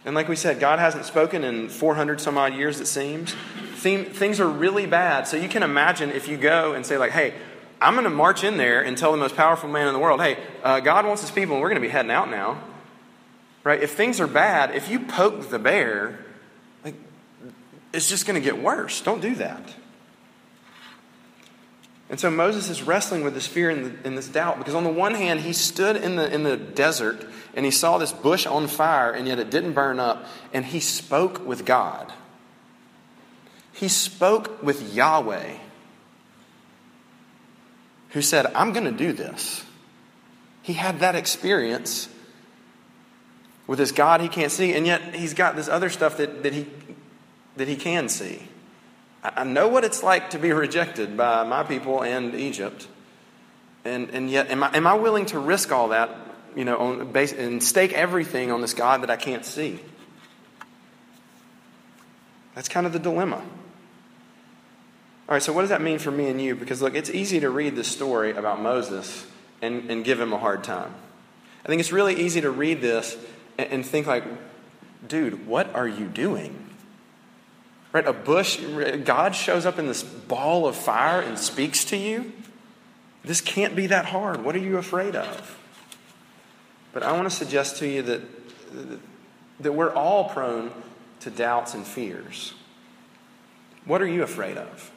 And 0.05 0.15
like 0.15 0.27
we 0.27 0.36
said, 0.36 0.60
God 0.60 0.79
hasn't 0.79 1.05
spoken 1.05 1.43
in 1.43 1.70
400 1.70 2.20
some 2.20 2.38
odd 2.38 2.53
years, 2.53 2.79
it 2.79 2.88
seems. 2.88 3.34
Things 3.75 4.39
are 4.39 4.48
really 4.48 4.86
bad. 4.86 5.27
So 5.27 5.38
you 5.38 5.50
can 5.50 5.63
imagine 5.63 6.12
if 6.12 6.27
you 6.27 6.38
go 6.38 6.74
and 6.74 6.86
say, 6.86 6.98
like, 6.98 7.12
hey, 7.12 7.34
I'm 7.79 7.93
going 7.93 8.03
to 8.03 8.12
march 8.12 8.43
in 8.43 8.58
there 8.58 8.84
and 8.84 8.98
tell 8.98 9.12
the 9.12 9.17
most 9.17 9.36
powerful 9.36 9.70
man 9.70 9.88
in 9.88 9.93
the 9.93 10.00
world, 10.00 10.22
hey, 10.22 10.38
uh, 10.63 10.79
God 10.79 11.05
wants 11.05 11.22
his 11.22 11.31
people 11.31 11.55
and 11.55 11.62
we're 11.62 11.70
going 11.70 11.81
to 11.81 11.88
be 11.88 11.91
heading 11.91 12.12
out 12.12 12.29
now. 12.29 12.62
Right? 13.63 13.81
If 13.81 13.93
things 13.93 14.20
are 14.20 14.27
bad, 14.27 14.75
if 14.75 14.89
you 14.89 15.00
poke 15.00 15.50
the 15.50 15.60
bear, 15.60 16.20
like, 16.84 16.96
it's 17.93 18.10
just 18.10 18.25
going 18.25 18.39
to 18.39 18.43
get 18.43 18.62
worse. 18.62 19.01
Don't 19.01 19.22
do 19.22 19.36
that. 19.36 19.62
And 22.12 22.20
so 22.20 22.30
Moses 22.30 22.70
is 22.70 22.84
wrestling 22.84 23.24
with 23.24 23.34
this 23.34 23.48
fear 23.48 23.70
and, 23.70 23.86
the, 23.86 24.08
and, 24.08 24.18
this 24.18 24.27
doubt 24.27 24.58
because, 24.58 24.75
on 24.75 24.84
the 24.84 24.91
one 24.91 25.15
hand, 25.15 25.39
he 25.39 25.53
stood 25.53 25.96
in 25.96 26.18
the, 26.18 26.32
in 26.32 26.44
the 26.44 26.58
desert 26.58 27.25
and 27.56 27.63
he 27.63 27.72
saw 27.72 27.98
this 27.98 28.12
bush 28.12 28.46
on 28.46 28.68
fire 28.68 29.13
and 29.13 29.27
yet 29.27 29.39
it 29.39 29.50
didn't 29.50 29.72
burn 29.72 29.98
up, 29.98 30.25
and 30.53 30.65
he 30.65 30.82
spoke 30.82 31.46
with 31.48 31.65
God. 31.65 32.12
He 33.72 33.88
spoke 33.88 34.62
with 34.62 34.94
Yahweh 34.94 35.56
who 38.10 38.22
said, 38.22 38.46
I'm 38.48 38.74
going 38.74 38.86
to 38.86 38.91
do 38.91 39.13
this. 39.13 39.63
He 40.62 40.74
had 40.74 41.00
that 41.00 41.15
experience 41.15 42.10
with 43.68 43.80
this 43.80 43.94
God 43.94 44.20
he 44.20 44.27
can't 44.27 44.51
see, 44.51 44.74
and 44.74 44.86
yet 44.86 45.15
he's 45.15 45.34
got 45.34 45.56
this 45.56 45.70
other 45.70 45.89
stuff 45.89 46.18
that, 46.18 46.44
that, 46.44 46.51
he, 46.51 46.68
that 47.56 47.70
he 47.70 47.77
can 47.77 48.10
see. 48.10 48.50
I, 49.24 49.44
know 49.44 49.68
what 49.68 49.84
it's 49.84 50.04
like 50.04 50.32
to 50.32 50.40
be 50.40 50.51
rejected 50.51 51.16
by 51.16 51.44
my 51.44 51.63
people 51.63 52.04
and 52.04 52.34
Egypt. 52.34 52.88
And, 53.86 54.10
and 54.12 54.30
yet, 54.30 54.50
am 54.50 54.63
I, 54.63 54.75
am 54.75 54.88
I 54.88 54.96
willing 54.96 55.28
to 55.28 55.40
risk 55.40 55.72
all 55.72 55.90
that, 55.90 56.10
you 56.56 56.66
know, 56.66 56.78
on 56.78 57.12
base, 57.12 57.34
and 57.34 57.62
stake 57.63 57.94
everything 57.94 58.51
on 58.51 58.62
this 58.62 58.74
God 58.74 59.04
that 59.04 59.10
I 59.10 59.16
can't 59.16 59.46
see? 59.46 59.80
That's 62.56 62.68
kind 62.68 62.86
of 62.86 62.94
the 62.94 63.00
dilemma. 63.00 63.38
All 63.38 65.36
right, 65.36 65.42
so 65.42 65.54
what 65.54 65.62
does 65.62 65.70
that 65.70 65.82
mean 65.82 66.00
for 66.00 66.12
me 66.12 66.28
and 66.28 66.42
you? 66.42 66.56
Because 66.56 66.82
look, 66.82 66.96
it's 66.96 67.10
easy 67.10 67.40
to 67.40 67.50
read 67.50 67.75
this 67.75 67.88
story 67.88 68.32
about 68.32 68.62
Moses 68.62 69.25
and, 69.62 69.90
and 69.90 70.04
give 70.04 70.20
him 70.20 70.34
a 70.34 70.38
hard 70.38 70.63
time. 70.63 70.94
I 71.63 71.70
think 71.70 71.80
it's 71.80 71.92
really 71.92 72.20
easy 72.22 72.42
to 72.42 72.51
read 72.51 72.82
this 72.82 73.18
and, 73.58 73.72
and 73.72 73.86
think 73.86 74.08
like, 74.08 74.25
dude, 75.08 75.48
what 75.48 75.74
are 75.74 75.88
you 75.88 76.08
doing? 76.08 76.61
Right? 77.93 78.07
A 78.07 78.13
bush, 78.13 78.60
God 79.03 79.36
shows 79.36 79.65
up 79.65 79.77
in 79.77 79.88
this 79.88 80.01
ball 80.03 80.65
of 80.65 80.75
fire 80.75 81.21
and 81.21 81.38
speaks 81.38 81.83
to 81.86 81.98
you. 81.98 82.31
This 83.24 83.41
can't 83.41 83.75
be 83.75 83.88
that 83.88 84.05
hard. 84.05 84.43
What 84.43 84.55
are 84.55 84.60
you 84.60 84.77
afraid 84.77 85.15
of? 85.15 85.57
But 86.93 87.03
I 87.03 87.12
want 87.12 87.29
to 87.29 87.36
suggest 87.36 87.77
to 87.77 87.88
you 87.88 88.01
that, 88.03 88.21
that 89.60 89.71
we're 89.74 89.93
all 89.93 90.29
prone 90.29 90.71
to 91.21 91.29
doubts 91.29 91.74
and 91.74 91.86
fears. 91.86 92.53
What 93.86 94.01
are 94.01 94.07
you 94.07 94.24
afraid 94.24 94.57
of? 94.57 94.91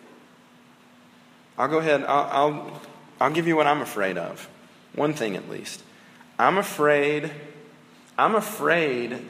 I'll 1.57 1.69
go 1.69 1.79
ahead, 1.79 2.05
I'll, 2.05 2.29
I'll, 2.31 2.83
I'll 3.21 3.31
give 3.31 3.47
you 3.47 3.57
what 3.57 3.67
I'm 3.67 3.81
afraid 3.81 4.19
of. 4.19 4.49
One 4.95 5.15
thing 5.15 5.37
at 5.37 5.49
least. 5.49 5.83
I'm 6.39 6.59
afraid, 6.59 7.31
I'm 8.19 8.35
afraid 8.35 9.25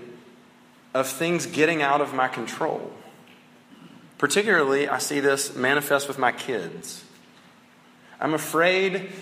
of 0.95 1.09
things 1.09 1.47
getting 1.47 1.83
out 1.83 2.01
of 2.01 2.15
my 2.15 2.29
control. 2.29 2.93
Particularly, 4.25 4.89
I 4.89 5.01
see 5.01 5.21
this 5.21 5.55
manifest 5.55 6.09
with 6.09 6.19
my 6.19 6.33
kids. 6.33 7.05
I'm 8.19 8.33
afraid 8.33 9.13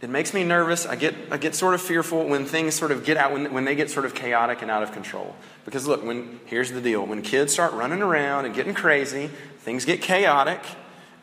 it 0.00 0.08
makes 0.08 0.32
me 0.32 0.44
nervous. 0.44 0.86
I 0.86 0.94
get, 0.94 1.16
I 1.28 1.38
get 1.38 1.56
sort 1.56 1.74
of 1.74 1.82
fearful 1.82 2.28
when 2.28 2.46
things 2.46 2.76
sort 2.76 2.92
of 2.92 3.04
get 3.04 3.16
out, 3.16 3.32
when, 3.32 3.52
when 3.52 3.64
they 3.64 3.74
get 3.74 3.90
sort 3.90 4.06
of 4.06 4.14
chaotic 4.14 4.62
and 4.62 4.70
out 4.70 4.84
of 4.84 4.92
control. 4.92 5.34
Because 5.64 5.88
look, 5.88 6.04
when, 6.04 6.38
here's 6.46 6.70
the 6.70 6.80
deal 6.80 7.04
when 7.04 7.20
kids 7.20 7.52
start 7.52 7.72
running 7.72 8.00
around 8.00 8.44
and 8.44 8.54
getting 8.54 8.74
crazy, 8.74 9.28
things 9.62 9.84
get 9.84 10.00
chaotic, 10.00 10.60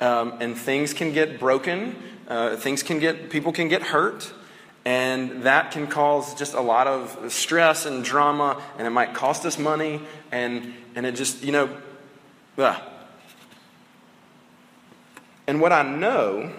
um, 0.01 0.33
and 0.41 0.57
things 0.57 0.93
can 0.93 1.13
get 1.13 1.39
broken, 1.39 1.95
uh, 2.27 2.57
things 2.57 2.83
can 2.83 2.99
get, 2.99 3.29
people 3.29 3.53
can 3.53 3.69
get 3.69 3.81
hurt, 3.81 4.29
and 4.83 5.43
that 5.43 5.71
can 5.71 5.87
cause 5.87 6.35
just 6.35 6.53
a 6.53 6.61
lot 6.61 6.85
of 6.85 7.31
stress 7.31 7.85
and 7.85 8.03
drama, 8.03 8.61
and 8.77 8.85
it 8.85 8.89
might 8.89 9.13
cost 9.13 9.45
us 9.45 9.57
money, 9.57 10.01
and, 10.33 10.73
and 10.95 11.05
it 11.05 11.13
just, 11.15 11.45
you 11.45 11.53
know, 11.53 11.69
ugh. 12.59 12.81
And 15.47 15.59
what 15.59 15.73
I 15.73 15.81
know, 15.81 16.51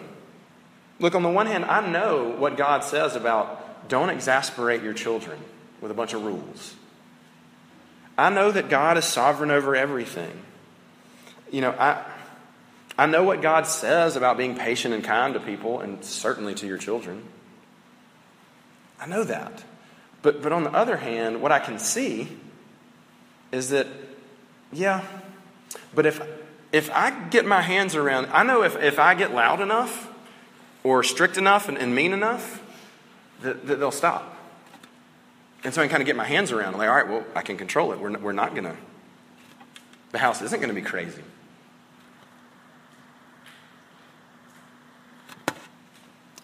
look, 0.98 1.14
on 1.14 1.22
the 1.22 1.28
one 1.28 1.46
hand, 1.46 1.64
I 1.64 1.88
know 1.88 2.30
what 2.30 2.56
God 2.56 2.82
says 2.82 3.14
about 3.14 3.88
don't 3.88 4.10
exasperate 4.10 4.82
your 4.82 4.94
children 4.94 5.38
with 5.80 5.90
a 5.90 5.94
bunch 5.94 6.12
of 6.12 6.24
rules. 6.24 6.74
I 8.18 8.30
know 8.30 8.50
that 8.50 8.68
God 8.68 8.98
is 8.98 9.04
sovereign 9.04 9.50
over 9.50 9.74
everything. 9.74 10.42
You 11.50 11.62
know, 11.62 11.70
I, 11.70 12.04
I 12.98 13.06
know 13.06 13.24
what 13.24 13.42
God 13.42 13.66
says 13.66 14.16
about 14.16 14.36
being 14.36 14.56
patient 14.56 14.92
and 14.92 15.02
kind 15.02 15.34
to 15.34 15.40
people, 15.40 15.80
and 15.80 16.04
certainly 16.04 16.54
to 16.56 16.66
your 16.66 16.76
children. 16.76 17.24
I 19.00 19.06
know 19.06 19.24
that. 19.24 19.64
But, 20.22 20.42
but 20.42 20.52
on 20.52 20.64
the 20.64 20.72
other 20.72 20.98
hand, 20.98 21.40
what 21.40 21.50
I 21.50 21.60
can 21.60 21.78
see 21.78 22.28
is 23.52 23.70
that, 23.70 23.86
yeah, 24.72 25.02
but 25.94 26.06
if, 26.06 26.20
if 26.72 26.90
I 26.90 27.28
get 27.28 27.46
my 27.46 27.62
hands 27.62 27.94
around, 27.94 28.26
I 28.32 28.42
know 28.42 28.62
if, 28.62 28.76
if 28.76 28.98
I 28.98 29.14
get 29.14 29.34
loud 29.34 29.60
enough 29.60 30.10
or 30.82 31.02
strict 31.02 31.36
enough 31.36 31.68
and, 31.68 31.76
and 31.76 31.94
mean 31.94 32.12
enough, 32.12 32.62
that, 33.42 33.66
that, 33.66 33.76
they'll 33.80 33.90
stop. 33.90 34.36
And 35.64 35.74
so 35.74 35.82
I 35.82 35.84
can 35.84 35.90
kind 35.90 36.02
of 36.02 36.06
get 36.06 36.16
my 36.16 36.24
hands 36.24 36.52
around. 36.52 36.76
Like, 36.78 36.88
all 36.88 36.94
right, 36.94 37.08
well, 37.08 37.24
I 37.34 37.42
can 37.42 37.56
control 37.56 37.92
it. 37.92 38.00
We're, 38.00 38.16
we're 38.18 38.32
not 38.32 38.52
going 38.52 38.64
to, 38.64 38.76
the 40.12 40.18
house 40.18 40.40
isn't 40.42 40.60
going 40.60 40.74
to 40.74 40.74
be 40.74 40.86
crazy. 40.86 41.22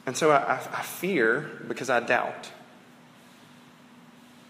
And 0.07 0.17
so 0.17 0.31
I, 0.31 0.55
I 0.55 0.83
fear 0.83 1.51
because 1.67 1.91
I 1.91 2.01
doubt. 2.01 2.51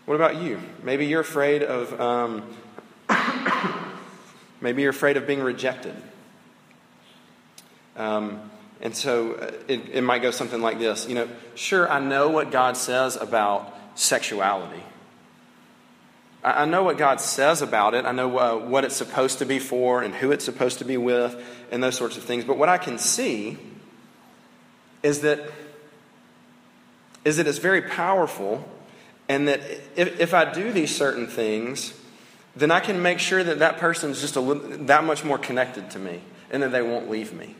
What 0.04 0.14
about 0.14 0.36
you? 0.36 0.60
Maybe 0.82 1.06
you're 1.06 1.20
afraid 1.20 1.62
of, 1.62 1.98
um, 2.00 2.56
maybe 4.60 4.82
you're 4.82 4.90
afraid 4.90 5.16
of 5.16 5.26
being 5.26 5.40
rejected. 5.40 5.94
Um, 7.96 8.50
And 8.80 8.94
so 8.94 9.32
uh, 9.32 9.52
it, 9.68 9.88
it 9.90 10.02
might 10.02 10.20
go 10.20 10.30
something 10.30 10.60
like 10.60 10.78
this. 10.78 11.08
You 11.08 11.14
know, 11.14 11.28
sure, 11.54 11.90
I 11.90 11.98
know 11.98 12.28
what 12.28 12.50
God 12.50 12.76
says 12.76 13.16
about 13.16 13.74
sexuality. 13.94 14.82
I, 16.44 16.66
know 16.66 16.84
what 16.84 16.98
God 16.98 17.20
says 17.20 17.62
about 17.62 17.94
it. 17.94 18.04
I 18.04 18.12
know 18.12 18.38
uh, 18.38 18.56
what 18.56 18.84
it's 18.84 18.94
supposed 18.94 19.38
to 19.38 19.46
be 19.46 19.58
for 19.58 20.02
and 20.02 20.14
who 20.14 20.30
it's 20.30 20.44
supposed 20.44 20.78
to 20.78 20.84
be 20.84 20.96
with 20.96 21.34
and 21.72 21.82
those 21.82 21.96
sorts 21.96 22.16
of 22.16 22.22
things. 22.22 22.44
But 22.44 22.58
what 22.58 22.68
I 22.68 22.78
can 22.78 22.98
see 22.98 23.58
is 25.02 25.22
that, 25.22 25.40
is 27.24 27.38
that 27.38 27.46
it's 27.48 27.58
very 27.58 27.82
powerful 27.82 28.68
and 29.28 29.48
that 29.48 29.60
if, 29.96 30.20
if 30.20 30.34
I 30.34 30.52
do 30.52 30.70
these 30.70 30.94
certain 30.94 31.26
things, 31.26 31.94
then 32.56 32.70
I 32.70 32.80
can 32.80 33.02
make 33.02 33.18
sure 33.18 33.44
that 33.44 33.58
that 33.58 33.76
person 33.76 34.10
is 34.10 34.20
just 34.20 34.34
a 34.34 34.40
little, 34.40 34.62
that 34.86 35.04
much 35.04 35.22
more 35.22 35.36
connected 35.36 35.90
to 35.90 35.98
me 35.98 36.22
and 36.50 36.62
that 36.62 36.72
they 36.72 36.82
won't 36.82 37.10
leave 37.10 37.34
me. 37.34 37.54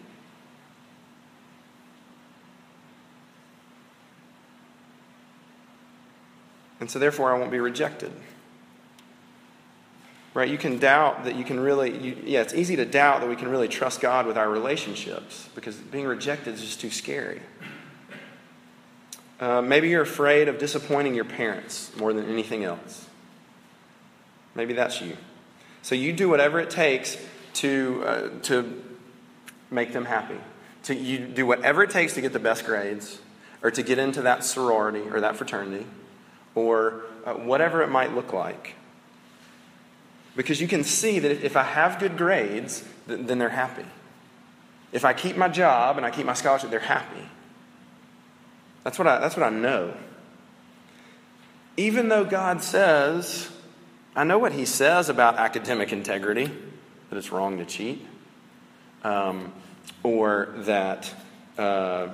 And 6.80 6.90
so, 6.90 6.98
therefore, 6.98 7.34
I 7.34 7.38
won't 7.38 7.50
be 7.50 7.58
rejected. 7.58 8.12
Right? 10.34 10.48
You 10.48 10.58
can 10.58 10.78
doubt 10.78 11.24
that 11.24 11.34
you 11.34 11.44
can 11.44 11.58
really, 11.58 11.98
you, 11.98 12.16
yeah, 12.24 12.42
it's 12.42 12.52
easy 12.52 12.76
to 12.76 12.84
doubt 12.84 13.20
that 13.20 13.28
we 13.28 13.36
can 13.36 13.48
really 13.48 13.68
trust 13.68 14.00
God 14.00 14.26
with 14.26 14.36
our 14.36 14.48
relationships 14.48 15.48
because 15.54 15.76
being 15.76 16.06
rejected 16.06 16.54
is 16.54 16.60
just 16.60 16.80
too 16.80 16.90
scary. 16.90 17.40
Uh, 19.40 19.62
maybe 19.62 19.88
you're 19.88 20.02
afraid 20.02 20.48
of 20.48 20.58
disappointing 20.58 21.14
your 21.14 21.24
parents 21.24 21.94
more 21.96 22.12
than 22.12 22.28
anything 22.28 22.64
else. 22.64 23.06
Maybe 24.56 24.72
that's 24.72 25.00
you. 25.00 25.16
So 25.82 25.94
you 25.94 26.12
do 26.12 26.28
whatever 26.28 26.58
it 26.58 26.70
takes 26.70 27.16
to, 27.54 28.02
uh, 28.04 28.28
to 28.44 28.82
make 29.70 29.92
them 29.92 30.04
happy. 30.04 30.38
To, 30.84 30.94
you 30.94 31.18
do 31.18 31.46
whatever 31.46 31.82
it 31.82 31.90
takes 31.90 32.14
to 32.14 32.20
get 32.20 32.32
the 32.32 32.38
best 32.38 32.64
grades 32.64 33.20
or 33.62 33.70
to 33.70 33.82
get 33.82 33.98
into 33.98 34.22
that 34.22 34.44
sorority 34.44 35.02
or 35.10 35.20
that 35.20 35.36
fraternity 35.36 35.86
or 36.54 37.02
uh, 37.24 37.34
whatever 37.34 37.82
it 37.82 37.88
might 37.88 38.14
look 38.14 38.32
like. 38.32 38.74
Because 40.34 40.60
you 40.60 40.68
can 40.68 40.84
see 40.84 41.18
that 41.18 41.44
if 41.44 41.56
I 41.56 41.62
have 41.62 41.98
good 41.98 42.16
grades, 42.16 42.84
then 43.06 43.38
they're 43.38 43.48
happy. 43.48 43.86
If 44.92 45.04
I 45.04 45.12
keep 45.12 45.36
my 45.36 45.48
job 45.48 45.96
and 45.96 46.06
I 46.06 46.10
keep 46.10 46.26
my 46.26 46.34
scholarship, 46.34 46.70
they're 46.70 46.80
happy. 46.80 47.28
That's 48.84 48.98
what 48.98 49.08
I, 49.08 49.18
that's 49.18 49.36
what 49.36 49.44
I 49.44 49.50
know. 49.50 49.94
Even 51.76 52.08
though 52.08 52.24
God 52.24 52.62
says, 52.62 53.50
I 54.16 54.24
know 54.24 54.38
what 54.38 54.52
He 54.52 54.64
says 54.64 55.10
about 55.10 55.36
academic 55.36 55.92
integrity, 55.92 56.50
that 57.10 57.16
it's 57.16 57.30
wrong 57.30 57.58
to 57.58 57.66
cheat, 57.66 58.04
um, 59.04 59.52
or 60.02 60.54
that, 60.60 61.12
uh, 61.58 62.08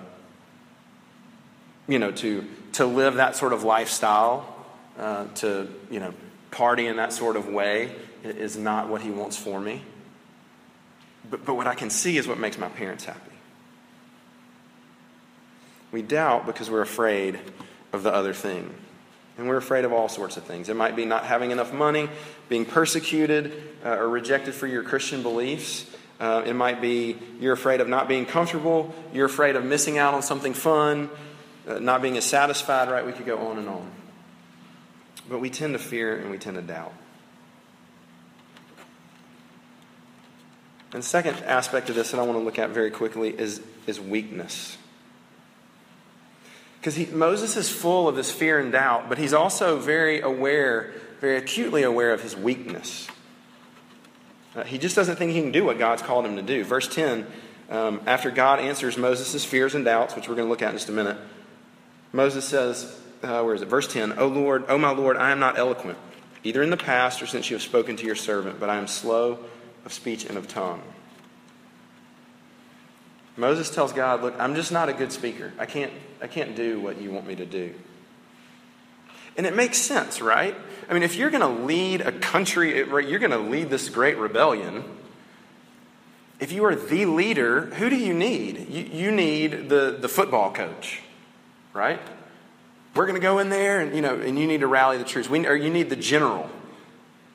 you 1.86 2.00
know, 2.00 2.10
to, 2.10 2.44
to 2.72 2.86
live 2.86 3.14
that 3.14 3.36
sort 3.36 3.52
of 3.52 3.62
lifestyle, 3.62 4.66
uh, 4.98 5.26
to, 5.36 5.68
you 5.90 6.00
know, 6.00 6.12
party 6.50 6.88
in 6.88 6.96
that 6.96 7.12
sort 7.12 7.36
of 7.36 7.46
way 7.46 7.94
is 8.24 8.56
not 8.56 8.88
what 8.88 9.00
He 9.00 9.10
wants 9.10 9.36
for 9.36 9.60
me. 9.60 9.82
But, 11.30 11.44
but 11.44 11.54
what 11.54 11.68
I 11.68 11.76
can 11.76 11.88
see 11.88 12.18
is 12.18 12.26
what 12.26 12.38
makes 12.38 12.58
my 12.58 12.68
parents 12.68 13.04
happy. 13.04 13.30
We 15.92 16.02
doubt 16.02 16.46
because 16.46 16.68
we're 16.68 16.82
afraid 16.82 17.38
of 17.92 18.02
the 18.02 18.12
other 18.12 18.34
thing. 18.34 18.74
And 19.38 19.48
we're 19.48 19.56
afraid 19.56 19.84
of 19.84 19.92
all 19.92 20.08
sorts 20.08 20.36
of 20.36 20.44
things. 20.44 20.68
It 20.68 20.76
might 20.76 20.94
be 20.94 21.04
not 21.04 21.24
having 21.24 21.50
enough 21.50 21.72
money, 21.72 22.08
being 22.48 22.66
persecuted 22.66 23.52
uh, 23.84 23.96
or 23.96 24.08
rejected 24.08 24.54
for 24.54 24.66
your 24.66 24.82
Christian 24.82 25.22
beliefs. 25.22 25.86
Uh, 26.20 26.42
it 26.46 26.54
might 26.54 26.80
be 26.80 27.18
you're 27.40 27.54
afraid 27.54 27.80
of 27.80 27.88
not 27.88 28.08
being 28.08 28.26
comfortable. 28.26 28.94
You're 29.12 29.26
afraid 29.26 29.56
of 29.56 29.64
missing 29.64 29.98
out 29.98 30.14
on 30.14 30.22
something 30.22 30.54
fun, 30.54 31.10
uh, 31.66 31.78
not 31.78 32.02
being 32.02 32.16
as 32.16 32.24
satisfied, 32.24 32.90
right? 32.90 33.04
We 33.04 33.12
could 33.12 33.26
go 33.26 33.38
on 33.38 33.58
and 33.58 33.68
on. 33.68 33.90
But 35.28 35.40
we 35.40 35.50
tend 35.50 35.72
to 35.72 35.78
fear 35.78 36.16
and 36.16 36.30
we 36.30 36.38
tend 36.38 36.56
to 36.56 36.62
doubt. 36.62 36.92
And 40.92 41.02
the 41.02 41.06
second 41.06 41.36
aspect 41.44 41.88
of 41.88 41.94
this 41.94 42.10
that 42.10 42.20
I 42.20 42.22
want 42.22 42.38
to 42.38 42.44
look 42.44 42.58
at 42.58 42.70
very 42.70 42.90
quickly 42.90 43.30
is, 43.30 43.62
is 43.86 43.98
weakness. 43.98 44.76
Because 46.82 47.12
Moses 47.12 47.56
is 47.56 47.70
full 47.70 48.08
of 48.08 48.16
this 48.16 48.32
fear 48.32 48.58
and 48.58 48.72
doubt, 48.72 49.08
but 49.08 49.16
he's 49.16 49.32
also 49.32 49.78
very 49.78 50.20
aware, 50.20 50.92
very 51.20 51.36
acutely 51.36 51.84
aware 51.84 52.12
of 52.12 52.24
his 52.24 52.36
weakness. 52.36 53.06
Uh, 54.56 54.64
he 54.64 54.78
just 54.78 54.96
doesn't 54.96 55.14
think 55.14 55.30
he 55.30 55.40
can 55.40 55.52
do 55.52 55.64
what 55.64 55.78
God's 55.78 56.02
called 56.02 56.26
him 56.26 56.34
to 56.34 56.42
do. 56.42 56.64
Verse 56.64 56.92
10, 56.92 57.24
um, 57.70 58.00
after 58.04 58.32
God 58.32 58.58
answers 58.58 58.98
Moses' 58.98 59.44
fears 59.44 59.76
and 59.76 59.84
doubts, 59.84 60.16
which 60.16 60.28
we're 60.28 60.34
going 60.34 60.46
to 60.46 60.50
look 60.50 60.60
at 60.60 60.70
in 60.70 60.76
just 60.76 60.88
a 60.88 60.92
minute, 60.92 61.18
Moses 62.12 62.44
says, 62.44 63.00
uh, 63.22 63.44
where 63.44 63.54
is 63.54 63.62
it? 63.62 63.68
Verse 63.68 63.86
10, 63.86 64.18
O 64.18 64.26
Lord, 64.26 64.64
O 64.68 64.76
my 64.76 64.90
Lord, 64.90 65.16
I 65.16 65.30
am 65.30 65.38
not 65.38 65.56
eloquent, 65.56 65.98
either 66.42 66.64
in 66.64 66.70
the 66.70 66.76
past 66.76 67.22
or 67.22 67.28
since 67.28 67.48
you 67.48 67.54
have 67.54 67.62
spoken 67.62 67.94
to 67.94 68.04
your 68.04 68.16
servant, 68.16 68.58
but 68.58 68.68
I 68.68 68.74
am 68.78 68.88
slow 68.88 69.38
of 69.84 69.92
speech 69.92 70.24
and 70.24 70.36
of 70.36 70.48
tongue. 70.48 70.82
Moses 73.36 73.70
tells 73.70 73.92
God, 73.92 74.22
Look, 74.22 74.34
I'm 74.38 74.54
just 74.54 74.72
not 74.72 74.88
a 74.88 74.92
good 74.92 75.12
speaker. 75.12 75.52
I 75.58 75.66
can't, 75.66 75.92
I 76.20 76.26
can't 76.26 76.54
do 76.54 76.80
what 76.80 77.00
you 77.00 77.10
want 77.10 77.26
me 77.26 77.36
to 77.36 77.46
do. 77.46 77.74
And 79.36 79.46
it 79.46 79.56
makes 79.56 79.78
sense, 79.78 80.20
right? 80.20 80.54
I 80.88 80.94
mean, 80.94 81.02
if 81.02 81.16
you're 81.16 81.30
going 81.30 81.40
to 81.40 81.64
lead 81.64 82.02
a 82.02 82.12
country, 82.12 82.76
you're 82.76 83.18
going 83.18 83.30
to 83.30 83.38
lead 83.38 83.70
this 83.70 83.88
great 83.88 84.18
rebellion. 84.18 84.84
If 86.38 86.52
you 86.52 86.64
are 86.64 86.74
the 86.74 87.06
leader, 87.06 87.66
who 87.66 87.88
do 87.88 87.96
you 87.96 88.12
need? 88.12 88.68
You, 88.68 88.82
you 88.82 89.10
need 89.10 89.68
the, 89.68 89.96
the 89.98 90.08
football 90.08 90.52
coach, 90.52 91.00
right? 91.72 92.00
We're 92.94 93.06
going 93.06 93.18
to 93.18 93.22
go 93.22 93.38
in 93.38 93.48
there 93.48 93.80
and, 93.80 93.94
you 93.94 94.02
know, 94.02 94.16
and 94.16 94.38
you 94.38 94.46
need 94.46 94.60
to 94.60 94.66
rally 94.66 94.98
the 94.98 95.04
troops. 95.04 95.30
We, 95.30 95.46
or 95.46 95.54
you 95.54 95.70
need 95.70 95.88
the 95.88 95.96
general, 95.96 96.50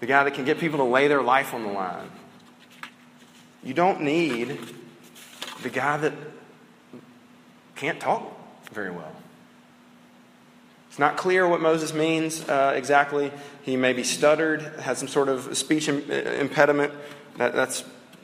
the 0.02 0.06
guy 0.06 0.24
that 0.24 0.36
can 0.36 0.46
get 0.46 0.60
people 0.60 0.78
to 0.80 0.84
lay 0.84 1.08
their 1.08 1.24
life 1.24 1.54
on 1.56 1.64
the 1.64 1.72
line. 1.72 2.12
You 3.64 3.74
don't 3.74 4.02
need 4.02 4.60
the 5.64 5.70
guy 5.70 5.98
that 5.98 6.14
can't 7.76 8.00
talk 8.00 8.24
very 8.72 8.92
well. 8.92 9.12
It's 10.90 11.00
not 11.00 11.18
clear 11.18 11.48
what 11.48 11.62
Moses 11.62 11.94
means 11.94 12.48
uh, 12.50 12.74
exactly. 12.76 13.32
He 13.62 13.76
may 13.76 13.94
be 13.94 14.04
stuttered, 14.04 14.62
had 14.80 14.98
some 14.98 15.08
sort 15.08 15.30
of 15.30 15.56
speech 15.58 15.88
Im- 15.88 16.10
uh, 16.10 16.14
impediment. 16.14 16.94
That, 17.38 17.54
that's 17.54 17.84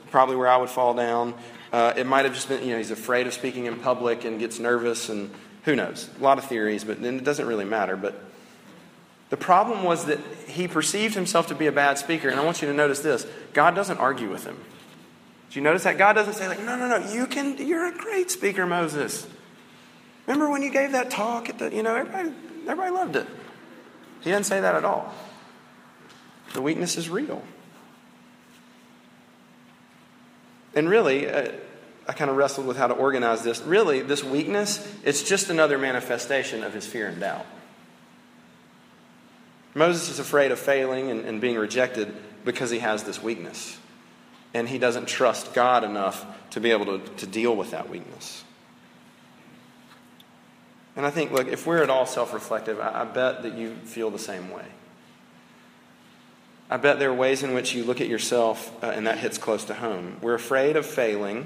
probably 0.09 0.35
where 0.35 0.47
I 0.47 0.57
would 0.57 0.69
fall 0.69 0.93
down. 0.93 1.35
Uh, 1.71 1.93
it 1.95 2.05
might 2.05 2.25
have 2.25 2.33
just 2.33 2.49
been, 2.49 2.63
you 2.63 2.71
know, 2.71 2.77
he's 2.77 2.91
afraid 2.91 3.27
of 3.27 3.33
speaking 3.33 3.65
in 3.65 3.79
public 3.79 4.25
and 4.25 4.39
gets 4.39 4.59
nervous, 4.59 5.09
and 5.09 5.29
who 5.65 5.75
knows? 5.75 6.09
A 6.19 6.23
lot 6.23 6.37
of 6.37 6.45
theories, 6.45 6.83
but 6.83 7.01
then 7.01 7.17
it 7.17 7.23
doesn't 7.23 7.45
really 7.45 7.65
matter. 7.65 7.95
But 7.95 8.23
the 9.29 9.37
problem 9.37 9.83
was 9.83 10.05
that 10.05 10.19
he 10.47 10.67
perceived 10.67 11.15
himself 11.15 11.47
to 11.47 11.55
be 11.55 11.67
a 11.67 11.71
bad 11.71 11.97
speaker, 11.97 12.29
and 12.29 12.39
I 12.39 12.43
want 12.45 12.61
you 12.61 12.67
to 12.67 12.73
notice 12.73 12.99
this 12.99 13.25
God 13.53 13.75
doesn't 13.75 13.97
argue 13.97 14.29
with 14.29 14.45
him. 14.45 14.57
Do 15.53 15.59
you 15.59 15.63
notice 15.63 15.83
that? 15.83 15.99
God 15.99 16.13
doesn't 16.13 16.33
say, 16.33 16.47
like, 16.47 16.63
no, 16.63 16.75
no, 16.75 16.87
no, 16.87 17.11
you 17.11 17.27
can, 17.27 17.63
you're 17.63 17.85
a 17.85 17.95
great 17.95 18.31
speaker, 18.31 18.65
Moses. 18.65 19.27
Remember 20.25 20.49
when 20.49 20.63
you 20.63 20.71
gave 20.71 20.93
that 20.93 21.11
talk 21.11 21.47
at 21.47 21.59
the, 21.59 21.71
you 21.71 21.83
know, 21.83 21.95
everybody, 21.95 22.31
everybody 22.67 22.89
loved 22.89 23.15
it. 23.17 23.27
He 24.21 24.31
doesn't 24.31 24.45
say 24.45 24.61
that 24.61 24.73
at 24.73 24.83
all. 24.83 25.13
The 26.53 26.61
weakness 26.63 26.97
is 26.97 27.07
real. 27.07 27.43
And 30.73 30.89
really, 30.89 31.29
uh, 31.29 31.51
I 32.07 32.13
kind 32.13 32.31
of 32.31 32.37
wrestled 32.37 32.65
with 32.65 32.77
how 32.77 32.87
to 32.87 32.95
organize 32.95 33.43
this. 33.43 33.61
Really, 33.61 34.01
this 34.01 34.23
weakness, 34.23 34.91
it's 35.03 35.21
just 35.21 35.51
another 35.51 35.77
manifestation 35.77 36.63
of 36.63 36.73
his 36.73 36.87
fear 36.87 37.09
and 37.09 37.19
doubt. 37.19 37.45
Moses 39.75 40.09
is 40.09 40.17
afraid 40.17 40.49
of 40.49 40.57
failing 40.57 41.11
and, 41.11 41.25
and 41.25 41.39
being 41.39 41.57
rejected 41.57 42.11
because 42.43 42.71
he 42.71 42.79
has 42.79 43.03
this 43.03 43.21
weakness 43.21 43.77
and 44.53 44.69
he 44.69 44.77
doesn't 44.77 45.07
trust 45.07 45.53
God 45.53 45.83
enough 45.83 46.25
to 46.51 46.59
be 46.59 46.71
able 46.71 46.85
to, 46.85 46.99
to 47.15 47.27
deal 47.27 47.55
with 47.55 47.71
that 47.71 47.89
weakness. 47.89 48.43
And 50.95 51.05
I 51.05 51.09
think, 51.09 51.31
look, 51.31 51.47
if 51.47 51.65
we're 51.65 51.81
at 51.81 51.89
all 51.89 52.05
self 52.05 52.33
reflective, 52.33 52.79
I, 52.79 53.01
I 53.01 53.05
bet 53.05 53.43
that 53.43 53.55
you 53.55 53.75
feel 53.75 54.11
the 54.11 54.19
same 54.19 54.51
way. 54.51 54.65
I 56.69 56.77
bet 56.77 56.99
there 56.99 57.09
are 57.09 57.15
ways 57.15 57.43
in 57.43 57.53
which 57.53 57.73
you 57.73 57.83
look 57.83 58.01
at 58.01 58.07
yourself 58.07 58.71
uh, 58.83 58.87
and 58.87 59.07
that 59.07 59.17
hits 59.17 59.37
close 59.37 59.65
to 59.65 59.73
home. 59.73 60.17
We're 60.21 60.33
afraid 60.33 60.75
of 60.75 60.85
failing. 60.85 61.45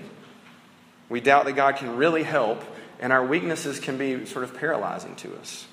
We 1.09 1.21
doubt 1.21 1.45
that 1.45 1.53
God 1.53 1.77
can 1.77 1.95
really 1.95 2.23
help, 2.23 2.63
and 2.99 3.13
our 3.13 3.25
weaknesses 3.25 3.79
can 3.79 3.97
be 3.97 4.25
sort 4.25 4.43
of 4.43 4.57
paralyzing 4.57 5.15
to 5.17 5.35
us. 5.37 5.65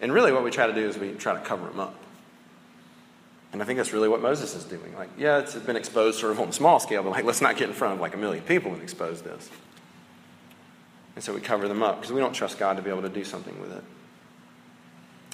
And 0.00 0.12
really, 0.12 0.32
what 0.32 0.44
we 0.44 0.50
try 0.50 0.66
to 0.66 0.72
do 0.72 0.86
is 0.86 0.98
we 0.98 1.12
try 1.12 1.34
to 1.34 1.40
cover 1.40 1.66
them 1.66 1.80
up. 1.80 1.94
And 3.52 3.62
I 3.62 3.64
think 3.64 3.78
that's 3.78 3.92
really 3.92 4.08
what 4.08 4.20
Moses 4.20 4.54
is 4.54 4.64
doing. 4.64 4.94
Like, 4.94 5.08
yeah, 5.16 5.38
it's 5.38 5.54
been 5.54 5.76
exposed 5.76 6.18
sort 6.18 6.32
of 6.32 6.40
on 6.40 6.48
a 6.48 6.52
small 6.52 6.80
scale, 6.80 7.02
but 7.02 7.10
like, 7.10 7.24
let's 7.24 7.40
not 7.40 7.56
get 7.56 7.68
in 7.68 7.74
front 7.74 7.94
of 7.94 8.00
like 8.00 8.14
a 8.14 8.18
million 8.18 8.44
people 8.44 8.72
and 8.72 8.82
expose 8.82 9.22
this. 9.22 9.48
And 11.14 11.24
so 11.24 11.34
we 11.34 11.40
cover 11.40 11.66
them 11.66 11.82
up 11.82 11.96
because 11.96 12.12
we 12.12 12.20
don't 12.20 12.34
trust 12.34 12.58
God 12.58 12.76
to 12.76 12.82
be 12.82 12.90
able 12.90 13.02
to 13.02 13.08
do 13.08 13.24
something 13.24 13.58
with 13.60 13.72
it. 13.72 13.82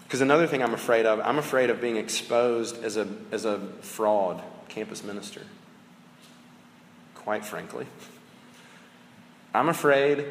Because 0.05 0.21
another 0.21 0.47
thing 0.47 0.63
I'm 0.63 0.75
afraid 0.75 1.07
of, 1.07 1.19
I'm 1.21 1.39
afraid 1.39 1.71
of 1.71 1.81
being 1.81 1.97
exposed 1.97 2.83
as 2.85 2.97
a, 2.97 3.09
as 3.33 3.45
a 3.45 3.59
fraud 3.81 4.43
campus 4.69 5.03
minister. 5.03 5.43
Quite 7.17 7.45
frankly. 7.45 7.87
I'm 9.53 9.69
afraid. 9.69 10.27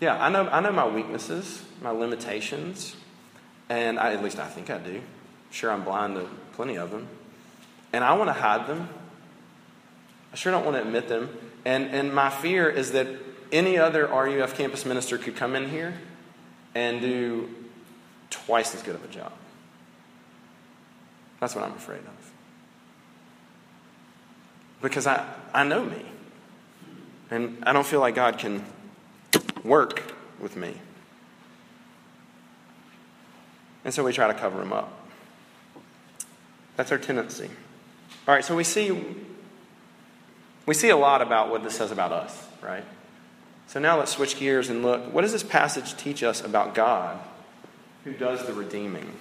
Yeah, 0.00 0.22
I 0.22 0.28
know, 0.30 0.48
I 0.48 0.60
know 0.60 0.72
my 0.72 0.88
weaknesses, 0.88 1.62
my 1.80 1.90
limitations, 1.90 2.96
and 3.68 3.98
I, 3.98 4.12
at 4.12 4.22
least 4.22 4.38
I 4.38 4.48
think 4.48 4.68
I 4.68 4.78
do. 4.78 5.00
Sure, 5.54 5.70
I'm 5.70 5.84
blind 5.84 6.16
to 6.16 6.26
plenty 6.54 6.76
of 6.76 6.90
them. 6.90 7.06
And 7.92 8.02
I 8.02 8.14
want 8.14 8.28
to 8.28 8.32
hide 8.32 8.66
them. 8.66 8.88
I 10.32 10.34
sure 10.34 10.50
don't 10.50 10.64
want 10.64 10.76
to 10.76 10.82
admit 10.82 11.06
them. 11.06 11.30
And, 11.64 11.94
and 11.94 12.12
my 12.12 12.28
fear 12.28 12.68
is 12.68 12.90
that 12.90 13.06
any 13.52 13.78
other 13.78 14.08
RUF 14.08 14.56
campus 14.56 14.84
minister 14.84 15.16
could 15.16 15.36
come 15.36 15.54
in 15.54 15.70
here 15.70 15.94
and 16.74 17.00
do 17.00 17.48
twice 18.30 18.74
as 18.74 18.82
good 18.82 18.96
of 18.96 19.04
a 19.04 19.06
job. 19.06 19.30
That's 21.38 21.54
what 21.54 21.62
I'm 21.62 21.74
afraid 21.74 22.00
of. 22.00 22.32
Because 24.82 25.06
I, 25.06 25.24
I 25.52 25.62
know 25.62 25.84
me. 25.84 26.02
And 27.30 27.62
I 27.62 27.72
don't 27.72 27.86
feel 27.86 28.00
like 28.00 28.16
God 28.16 28.38
can 28.38 28.64
work 29.62 30.02
with 30.40 30.56
me. 30.56 30.74
And 33.84 33.94
so 33.94 34.02
we 34.02 34.12
try 34.12 34.26
to 34.26 34.34
cover 34.34 34.60
him 34.60 34.72
up. 34.72 35.02
That's 36.76 36.90
our 36.92 36.98
tendency. 36.98 37.50
All 38.26 38.34
right, 38.34 38.44
so 38.44 38.56
we 38.56 38.64
see 38.64 39.16
we 40.66 40.74
see 40.74 40.88
a 40.88 40.96
lot 40.96 41.20
about 41.20 41.50
what 41.50 41.62
this 41.62 41.74
says 41.74 41.90
about 41.90 42.12
us, 42.12 42.46
right? 42.62 42.84
So 43.66 43.80
now 43.80 43.98
let's 43.98 44.12
switch 44.12 44.38
gears 44.38 44.70
and 44.70 44.82
look. 44.82 45.12
What 45.12 45.22
does 45.22 45.32
this 45.32 45.42
passage 45.42 45.96
teach 45.96 46.22
us 46.22 46.42
about 46.42 46.74
God 46.74 47.20
who 48.04 48.12
does 48.12 48.46
the 48.46 48.52
redeeming? 48.52 49.12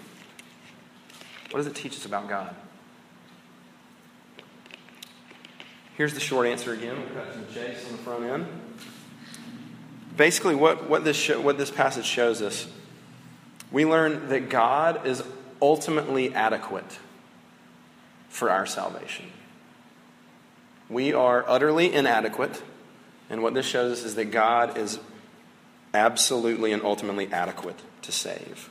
What 1.51 1.59
does 1.59 1.67
it 1.67 1.75
teach 1.75 1.93
us 1.93 2.05
about 2.05 2.29
God? 2.29 2.55
Here's 5.95 6.13
the 6.13 6.19
short 6.19 6.47
answer 6.47 6.73
again. 6.73 6.97
Cut 7.13 7.33
to 7.33 7.39
the 7.39 7.53
chase 7.53 7.85
on 7.85 7.91
the 7.91 7.97
front 7.99 8.23
end. 8.23 8.47
Basically, 10.17 10.55
what, 10.55 10.89
what, 10.89 11.03
this 11.03 11.17
show, 11.17 11.39
what 11.39 11.57
this 11.57 11.69
passage 11.69 12.05
shows 12.05 12.41
us, 12.41 12.67
we 13.71 13.85
learn 13.85 14.29
that 14.29 14.49
God 14.49 15.05
is 15.05 15.23
ultimately 15.61 16.33
adequate 16.33 16.99
for 18.33 18.49
our 18.49 18.65
salvation. 18.65 19.27
We 20.89 21.13
are 21.13 21.45
utterly 21.47 21.93
inadequate, 21.93 22.63
and 23.29 23.43
what 23.43 23.53
this 23.53 23.65
shows 23.65 23.99
us 23.99 24.03
is 24.03 24.15
that 24.15 24.31
God 24.31 24.75
is 24.75 24.99
absolutely 25.93 26.73
and 26.73 26.83
ultimately 26.83 27.31
adequate 27.31 27.79
to 28.01 28.11
save. 28.11 28.69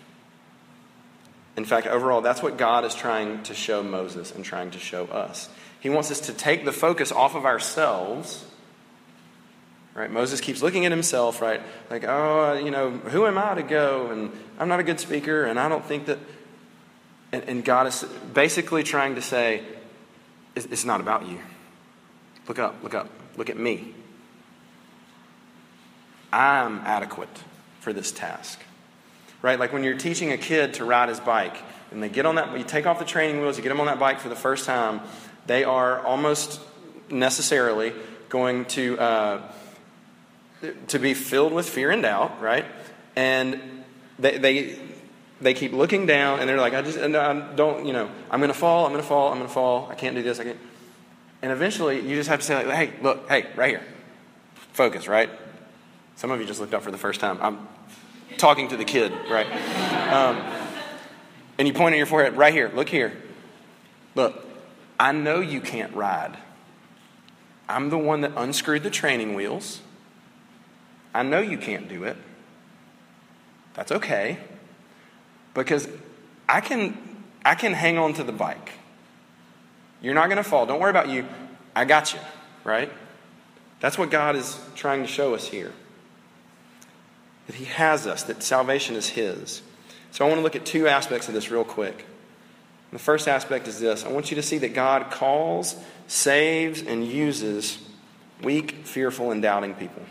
In 1.56 1.64
fact, 1.64 1.86
overall, 1.86 2.20
that's 2.22 2.42
what 2.42 2.56
God 2.56 2.84
is 2.84 2.94
trying 2.94 3.44
to 3.44 3.54
show 3.54 3.84
Moses 3.84 4.34
and 4.34 4.44
trying 4.44 4.72
to 4.72 4.80
show 4.80 5.04
us. 5.06 5.48
He 5.78 5.88
wants 5.88 6.10
us 6.10 6.20
to 6.22 6.32
take 6.32 6.64
the 6.64 6.72
focus 6.72 7.12
off 7.12 7.36
of 7.36 7.44
ourselves. 7.44 8.44
Right? 9.94 10.10
Moses 10.10 10.40
keeps 10.40 10.60
looking 10.60 10.86
at 10.86 10.90
himself, 10.90 11.40
right? 11.40 11.60
Like, 11.88 12.04
oh, 12.04 12.54
you 12.54 12.70
know, 12.72 12.90
who 12.90 13.26
am 13.26 13.38
I 13.38 13.54
to 13.54 13.62
go? 13.62 14.08
And 14.10 14.32
I'm 14.58 14.68
not 14.68 14.80
a 14.80 14.82
good 14.82 14.98
speaker, 14.98 15.44
and 15.44 15.60
I 15.60 15.68
don't 15.68 15.84
think 15.84 16.06
that. 16.06 16.18
And, 17.32 17.44
and 17.44 17.64
God 17.64 17.86
is 17.86 18.04
basically 18.34 18.82
trying 18.82 19.14
to 19.14 19.22
say, 19.22 19.62
it's 20.54 20.84
not 20.84 21.00
about 21.00 21.26
you. 21.26 21.40
Look 22.46 22.58
up, 22.58 22.82
look 22.82 22.94
up, 22.94 23.08
look 23.36 23.48
at 23.48 23.56
me. 23.56 23.94
I'm 26.32 26.78
adequate 26.80 27.42
for 27.80 27.92
this 27.92 28.12
task 28.12 28.60
right? 29.42 29.58
Like 29.58 29.72
when 29.72 29.84
you're 29.84 29.98
teaching 29.98 30.32
a 30.32 30.38
kid 30.38 30.74
to 30.74 30.84
ride 30.84 31.08
his 31.08 31.20
bike, 31.20 31.56
and 31.90 32.02
they 32.02 32.08
get 32.08 32.24
on 32.24 32.36
that, 32.36 32.56
you 32.56 32.64
take 32.64 32.86
off 32.86 32.98
the 32.98 33.04
training 33.04 33.40
wheels, 33.42 33.56
you 33.58 33.62
get 33.62 33.68
them 33.68 33.80
on 33.80 33.86
that 33.86 33.98
bike 33.98 34.20
for 34.20 34.28
the 34.28 34.36
first 34.36 34.64
time, 34.64 35.00
they 35.46 35.64
are 35.64 36.00
almost 36.06 36.60
necessarily 37.10 37.92
going 38.28 38.64
to 38.64 38.98
uh, 38.98 39.42
to 40.86 40.98
be 40.98 41.12
filled 41.12 41.52
with 41.52 41.68
fear 41.68 41.90
and 41.90 42.02
doubt, 42.02 42.40
right? 42.40 42.64
And 43.16 43.60
they, 44.18 44.38
they 44.38 44.78
they 45.42 45.54
keep 45.54 45.72
looking 45.72 46.06
down, 46.06 46.40
and 46.40 46.48
they're 46.48 46.60
like, 46.60 46.74
I 46.74 46.82
just 46.82 46.98
I 46.98 47.08
don't, 47.54 47.84
you 47.84 47.92
know, 47.92 48.10
I'm 48.30 48.40
going 48.40 48.52
to 48.52 48.58
fall, 48.58 48.86
I'm 48.86 48.92
going 48.92 49.02
to 49.02 49.08
fall, 49.08 49.30
I'm 49.30 49.38
going 49.38 49.48
to 49.48 49.52
fall, 49.52 49.88
I 49.90 49.94
can't 49.94 50.14
do 50.14 50.22
this, 50.22 50.38
I 50.38 50.44
can't. 50.44 50.58
And 51.42 51.50
eventually, 51.50 52.00
you 52.00 52.14
just 52.14 52.28
have 52.28 52.40
to 52.40 52.46
say, 52.46 52.64
like, 52.64 52.74
hey, 52.74 52.92
look, 53.02 53.28
hey, 53.28 53.48
right 53.56 53.70
here, 53.70 53.82
focus, 54.72 55.08
right? 55.08 55.28
Some 56.16 56.30
of 56.30 56.40
you 56.40 56.46
just 56.46 56.60
looked 56.60 56.74
up 56.74 56.82
for 56.82 56.92
the 56.92 56.98
first 56.98 57.20
time. 57.20 57.38
I'm 57.40 57.66
talking 58.38 58.68
to 58.68 58.76
the 58.76 58.84
kid, 58.84 59.12
right? 59.28 59.46
Um, 60.12 60.40
and 61.58 61.66
you 61.66 61.74
point 61.74 61.94
at 61.94 61.98
your 61.98 62.06
forehead, 62.06 62.36
right 62.36 62.52
here, 62.52 62.70
look 62.74 62.88
here. 62.88 63.12
Look, 64.14 64.44
I 65.00 65.12
know 65.12 65.40
you 65.40 65.60
can't 65.60 65.94
ride. 65.94 66.36
I'm 67.68 67.90
the 67.90 67.98
one 67.98 68.20
that 68.20 68.32
unscrewed 68.36 68.82
the 68.82 68.90
training 68.90 69.34
wheels. 69.34 69.80
I 71.14 71.22
know 71.22 71.40
you 71.40 71.58
can't 71.58 71.88
do 71.88 72.04
it. 72.04 72.16
That's 73.74 73.90
okay. 73.90 74.38
Because 75.54 75.88
I 76.48 76.60
can 76.60 76.96
I 77.44 77.54
can 77.54 77.72
hang 77.72 77.98
on 77.98 78.14
to 78.14 78.24
the 78.24 78.32
bike. 78.32 78.72
You're 80.00 80.14
not 80.14 80.26
going 80.26 80.38
to 80.38 80.44
fall. 80.44 80.66
Don't 80.66 80.80
worry 80.80 80.90
about 80.90 81.08
you. 81.08 81.26
I 81.74 81.84
got 81.84 82.12
you, 82.12 82.20
right? 82.64 82.92
That's 83.80 83.98
what 83.98 84.10
God 84.10 84.36
is 84.36 84.58
trying 84.74 85.02
to 85.02 85.08
show 85.08 85.34
us 85.34 85.46
here 85.46 85.72
that 87.46 87.56
He 87.56 87.64
has 87.64 88.06
us, 88.06 88.22
that 88.24 88.42
salvation 88.42 88.96
is 88.96 89.08
His. 89.08 89.62
So 90.10 90.24
I 90.24 90.28
want 90.28 90.38
to 90.38 90.42
look 90.42 90.56
at 90.56 90.64
two 90.64 90.88
aspects 90.88 91.28
of 91.28 91.34
this 91.34 91.50
real 91.50 91.64
quick. 91.64 92.06
The 92.92 92.98
first 92.98 93.26
aspect 93.26 93.68
is 93.68 93.80
this 93.80 94.04
I 94.04 94.08
want 94.08 94.30
you 94.30 94.36
to 94.36 94.42
see 94.42 94.58
that 94.58 94.74
God 94.74 95.10
calls, 95.10 95.76
saves, 96.06 96.82
and 96.82 97.06
uses 97.06 97.78
weak, 98.42 98.84
fearful, 98.84 99.30
and 99.30 99.40
doubting 99.40 99.74
people. 99.74 100.02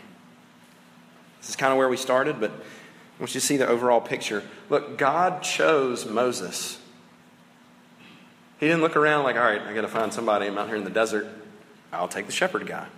This 1.40 1.50
is 1.50 1.56
kind 1.56 1.72
of 1.72 1.78
where 1.78 1.88
we 1.88 1.96
started, 1.96 2.40
but 2.40 2.52
I 3.22 3.24
want 3.24 3.36
you 3.36 3.40
to 3.40 3.46
see 3.46 3.56
the 3.56 3.68
overall 3.68 4.00
picture. 4.00 4.42
Look, 4.68 4.98
God 4.98 5.44
chose 5.44 6.04
Moses. 6.04 6.80
He 8.58 8.66
didn't 8.66 8.80
look 8.80 8.96
around 8.96 9.22
like, 9.22 9.36
all 9.36 9.44
right, 9.44 9.62
I 9.62 9.72
got 9.72 9.82
to 9.82 9.88
find 9.88 10.12
somebody. 10.12 10.48
I'm 10.48 10.58
out 10.58 10.66
here 10.66 10.74
in 10.74 10.82
the 10.82 10.90
desert. 10.90 11.28
I'll 11.92 12.08
take 12.08 12.26
the 12.26 12.32
shepherd 12.32 12.66
guy. 12.66 12.88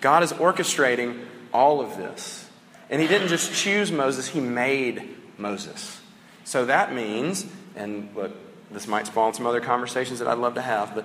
God 0.00 0.22
is 0.22 0.32
orchestrating 0.32 1.22
all 1.52 1.82
of 1.82 1.98
this. 1.98 2.48
And 2.88 3.02
he 3.02 3.06
didn't 3.06 3.28
just 3.28 3.52
choose 3.52 3.92
Moses, 3.92 4.28
he 4.28 4.40
made 4.40 5.14
Moses. 5.36 6.00
So 6.44 6.64
that 6.64 6.94
means, 6.94 7.44
and 7.76 8.08
look, 8.16 8.32
this 8.70 8.86
might 8.86 9.06
spawn 9.06 9.34
some 9.34 9.46
other 9.46 9.60
conversations 9.60 10.18
that 10.20 10.28
I'd 10.28 10.38
love 10.38 10.54
to 10.54 10.62
have, 10.62 10.94
but 10.94 11.04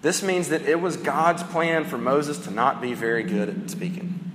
this 0.00 0.24
means 0.24 0.48
that 0.48 0.62
it 0.62 0.80
was 0.80 0.96
God's 0.96 1.44
plan 1.44 1.84
for 1.84 1.98
Moses 1.98 2.38
to 2.46 2.50
not 2.50 2.80
be 2.80 2.94
very 2.94 3.22
good 3.22 3.48
at 3.48 3.70
speaking. 3.70 4.31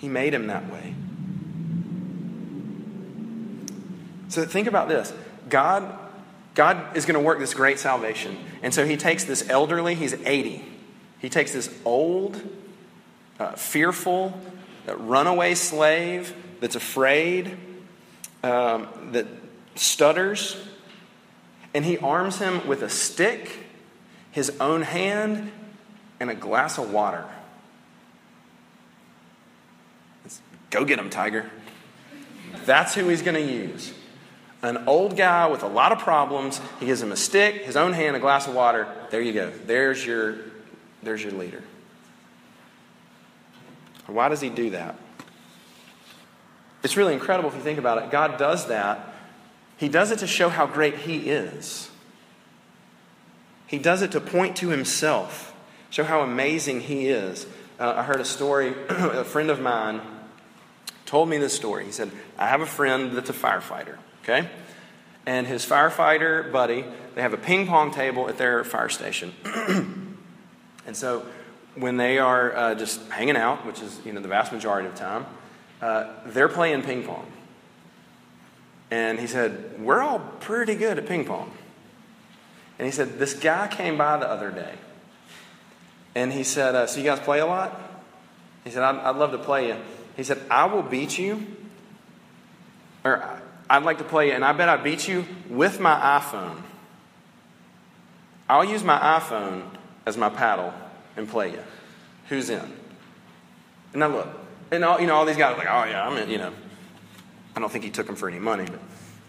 He 0.00 0.08
made 0.08 0.32
him 0.32 0.46
that 0.46 0.70
way. 0.72 0.94
So 4.28 4.44
think 4.44 4.66
about 4.66 4.88
this. 4.88 5.12
God, 5.48 5.98
God 6.54 6.96
is 6.96 7.04
going 7.04 7.18
to 7.18 7.24
work 7.24 7.38
this 7.38 7.52
great 7.52 7.78
salvation. 7.78 8.38
And 8.62 8.72
so 8.72 8.86
he 8.86 8.96
takes 8.96 9.24
this 9.24 9.48
elderly, 9.48 9.94
he's 9.94 10.14
80. 10.14 10.64
He 11.18 11.28
takes 11.28 11.52
this 11.52 11.72
old, 11.84 12.40
uh, 13.38 13.52
fearful, 13.52 14.40
runaway 14.86 15.54
slave 15.54 16.34
that's 16.60 16.76
afraid, 16.76 17.56
um, 18.42 18.88
that 19.12 19.26
stutters, 19.74 20.56
and 21.74 21.84
he 21.84 21.98
arms 21.98 22.38
him 22.38 22.66
with 22.66 22.82
a 22.82 22.88
stick, 22.88 23.66
his 24.30 24.50
own 24.60 24.82
hand, 24.82 25.50
and 26.18 26.30
a 26.30 26.34
glass 26.34 26.78
of 26.78 26.90
water. 26.90 27.24
Let's 30.24 30.40
go 30.70 30.84
get 30.84 30.98
him, 30.98 31.10
Tiger. 31.10 31.50
That's 32.64 32.94
who 32.94 33.08
he's 33.08 33.22
going 33.22 33.34
to 33.34 33.52
use. 33.52 33.92
An 34.62 34.84
old 34.86 35.16
guy 35.16 35.46
with 35.46 35.62
a 35.62 35.68
lot 35.68 35.92
of 35.92 35.98
problems. 35.98 36.60
He 36.78 36.86
gives 36.86 37.02
him 37.02 37.12
a 37.12 37.16
stick, 37.16 37.62
his 37.64 37.76
own 37.76 37.92
hand, 37.92 38.16
a 38.16 38.20
glass 38.20 38.46
of 38.46 38.54
water. 38.54 38.88
There 39.10 39.20
you 39.20 39.32
go. 39.32 39.50
There's 39.50 40.04
your, 40.04 40.36
there's 41.02 41.22
your 41.22 41.32
leader. 41.32 41.62
Why 44.06 44.28
does 44.28 44.40
he 44.40 44.50
do 44.50 44.70
that? 44.70 44.96
It's 46.82 46.96
really 46.96 47.14
incredible 47.14 47.48
if 47.48 47.54
you 47.54 47.62
think 47.62 47.78
about 47.78 48.02
it. 48.02 48.10
God 48.10 48.38
does 48.38 48.66
that. 48.66 49.14
He 49.76 49.88
does 49.88 50.10
it 50.10 50.18
to 50.18 50.26
show 50.26 50.48
how 50.48 50.66
great 50.66 50.96
he 50.96 51.30
is. 51.30 51.90
He 53.66 53.78
does 53.78 54.02
it 54.02 54.12
to 54.12 54.20
point 54.20 54.56
to 54.56 54.68
himself, 54.68 55.54
show 55.90 56.02
how 56.02 56.22
amazing 56.22 56.80
he 56.80 57.06
is. 57.06 57.46
Uh, 57.78 57.94
I 57.96 58.02
heard 58.02 58.20
a 58.20 58.24
story, 58.24 58.74
a 58.88 59.24
friend 59.24 59.48
of 59.48 59.60
mine 59.60 60.00
told 61.10 61.28
me 61.28 61.38
this 61.38 61.52
story. 61.52 61.84
He 61.84 61.90
said, 61.90 62.12
I 62.38 62.46
have 62.46 62.60
a 62.60 62.66
friend 62.66 63.16
that's 63.16 63.30
a 63.30 63.32
firefighter, 63.32 63.98
okay? 64.22 64.48
And 65.26 65.44
his 65.44 65.66
firefighter 65.66 66.52
buddy, 66.52 66.84
they 67.16 67.22
have 67.22 67.32
a 67.32 67.36
ping 67.36 67.66
pong 67.66 67.90
table 67.90 68.28
at 68.28 68.38
their 68.38 68.62
fire 68.62 68.88
station. 68.88 69.34
and 70.86 70.96
so 70.96 71.26
when 71.74 71.96
they 71.96 72.18
are 72.20 72.54
uh, 72.54 72.74
just 72.76 73.04
hanging 73.08 73.36
out, 73.36 73.66
which 73.66 73.82
is 73.82 73.98
you 74.04 74.12
know 74.12 74.20
the 74.20 74.28
vast 74.28 74.52
majority 74.52 74.88
of 74.88 74.94
time, 74.94 75.26
uh, 75.82 76.12
they're 76.26 76.48
playing 76.48 76.82
ping 76.82 77.02
pong. 77.02 77.26
And 78.92 79.18
he 79.18 79.26
said, 79.26 79.80
"We're 79.80 80.02
all 80.02 80.20
pretty 80.38 80.76
good 80.76 80.96
at 80.96 81.06
ping 81.06 81.24
pong." 81.24 81.50
And 82.78 82.86
he 82.86 82.92
said, 82.92 83.18
"This 83.18 83.34
guy 83.34 83.66
came 83.66 83.98
by 83.98 84.16
the 84.16 84.28
other 84.28 84.50
day, 84.52 84.74
And 86.14 86.32
he 86.32 86.44
said, 86.44 86.76
uh, 86.76 86.86
So 86.86 86.98
you 86.98 87.04
guys 87.04 87.18
play 87.18 87.40
a 87.40 87.46
lot? 87.46 87.80
He 88.62 88.70
said, 88.70 88.82
I'd, 88.82 88.96
I'd 88.96 89.16
love 89.16 89.32
to 89.32 89.38
play 89.38 89.68
you. 89.68 89.76
He 90.20 90.24
said, 90.24 90.38
I 90.50 90.66
will 90.66 90.82
beat 90.82 91.18
you. 91.18 91.46
Or 93.04 93.40
I'd 93.70 93.84
like 93.84 93.96
to 93.98 94.04
play 94.04 94.26
you, 94.26 94.34
and 94.34 94.44
I 94.44 94.52
bet 94.52 94.68
I 94.68 94.76
beat 94.76 95.08
you 95.08 95.24
with 95.48 95.80
my 95.80 95.94
iPhone. 95.94 96.60
I'll 98.46 98.66
use 98.66 98.84
my 98.84 98.98
iPhone 98.98 99.62
as 100.04 100.18
my 100.18 100.28
paddle 100.28 100.74
and 101.16 101.26
play 101.26 101.52
you. 101.52 101.62
Who's 102.28 102.50
in? 102.50 102.60
And 102.60 104.00
now 104.00 104.08
look, 104.08 104.28
and 104.70 104.84
all, 104.84 105.00
you 105.00 105.06
know, 105.06 105.14
all 105.14 105.24
these 105.24 105.38
guys 105.38 105.54
are 105.54 105.56
like, 105.56 105.68
oh 105.70 105.90
yeah, 105.90 106.06
I'm 106.06 106.18
in, 106.18 106.28
you 106.28 106.36
know. 106.36 106.52
I 107.56 107.60
don't 107.60 107.72
think 107.72 107.84
he 107.84 107.90
took 107.90 108.06
them 108.06 108.16
for 108.16 108.28
any 108.28 108.38
money, 108.38 108.66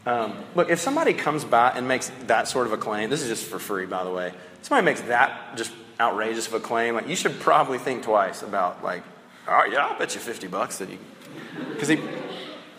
but 0.05 0.11
um, 0.11 0.33
look, 0.55 0.69
if 0.69 0.79
somebody 0.79 1.13
comes 1.13 1.45
by 1.45 1.71
and 1.71 1.87
makes 1.87 2.11
that 2.27 2.49
sort 2.49 2.67
of 2.67 2.73
a 2.73 2.77
claim, 2.77 3.09
this 3.09 3.21
is 3.21 3.29
just 3.29 3.45
for 3.45 3.59
free, 3.59 3.85
by 3.85 4.03
the 4.03 4.11
way. 4.11 4.33
Somebody 4.61 4.83
makes 4.83 4.99
that 5.03 5.55
just 5.55 5.71
outrageous 6.01 6.47
of 6.47 6.53
a 6.55 6.59
claim, 6.59 6.95
like 6.95 7.07
you 7.07 7.15
should 7.15 7.39
probably 7.39 7.77
think 7.77 8.03
twice 8.03 8.43
about, 8.43 8.83
like, 8.83 9.03
oh 9.47 9.65
yeah, 9.71 9.85
I'll 9.85 9.97
bet 9.97 10.15
you 10.15 10.21
fifty 10.21 10.47
bucks 10.47 10.77
that 10.77 10.89
he, 10.89 10.97
because 11.69 11.87
he, 11.87 11.99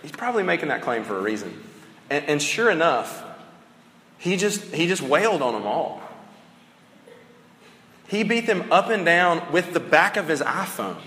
he's 0.03 0.12
probably 0.12 0.42
making 0.42 0.68
that 0.68 0.83
claim 0.83 1.05
for 1.05 1.18
a 1.18 1.22
reason. 1.22 1.62
And, 2.11 2.25
and 2.27 2.42
sure 2.42 2.70
enough, 2.70 3.25
he 4.18 4.37
just 4.37 4.62
he 4.75 4.87
just 4.87 5.03
wailed 5.03 5.42
on 5.42 5.55
them 5.55 5.66
all. 5.66 6.03
He 8.09 8.22
beat 8.25 8.46
them 8.46 8.70
up 8.70 8.90
and 8.90 9.07
down 9.07 9.51
with 9.51 9.72
the 9.72 9.81
back 9.81 10.18
of 10.18 10.29
his 10.29 10.42
iPhone. 10.42 11.01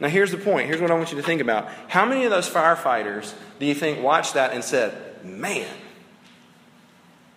Now, 0.00 0.08
here's 0.08 0.32
the 0.32 0.36
point. 0.36 0.66
Here's 0.66 0.80
what 0.80 0.90
I 0.90 0.94
want 0.94 1.12
you 1.12 1.16
to 1.18 1.22
think 1.22 1.40
about. 1.40 1.70
How 1.86 2.04
many 2.04 2.24
of 2.24 2.32
those 2.32 2.50
firefighters 2.50 3.34
do 3.60 3.66
you 3.66 3.74
think 3.74 4.02
watched 4.02 4.34
that 4.34 4.52
and 4.52 4.64
said, 4.64 5.24
Man, 5.24 5.72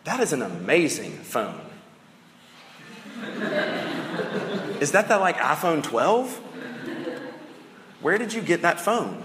that 0.04 0.20
is 0.20 0.34
an 0.34 0.42
amazing 0.42 1.12
phone? 1.12 1.62
is 4.82 4.94
that 4.94 5.08
the 5.08 5.20
like 5.20 5.38
iPhone 5.38 5.84
12? 5.84 6.42
Where 8.06 8.20
did 8.20 8.34
you 8.34 8.44
get 8.44 8.62
that 8.62 8.80
phone? 8.80 9.24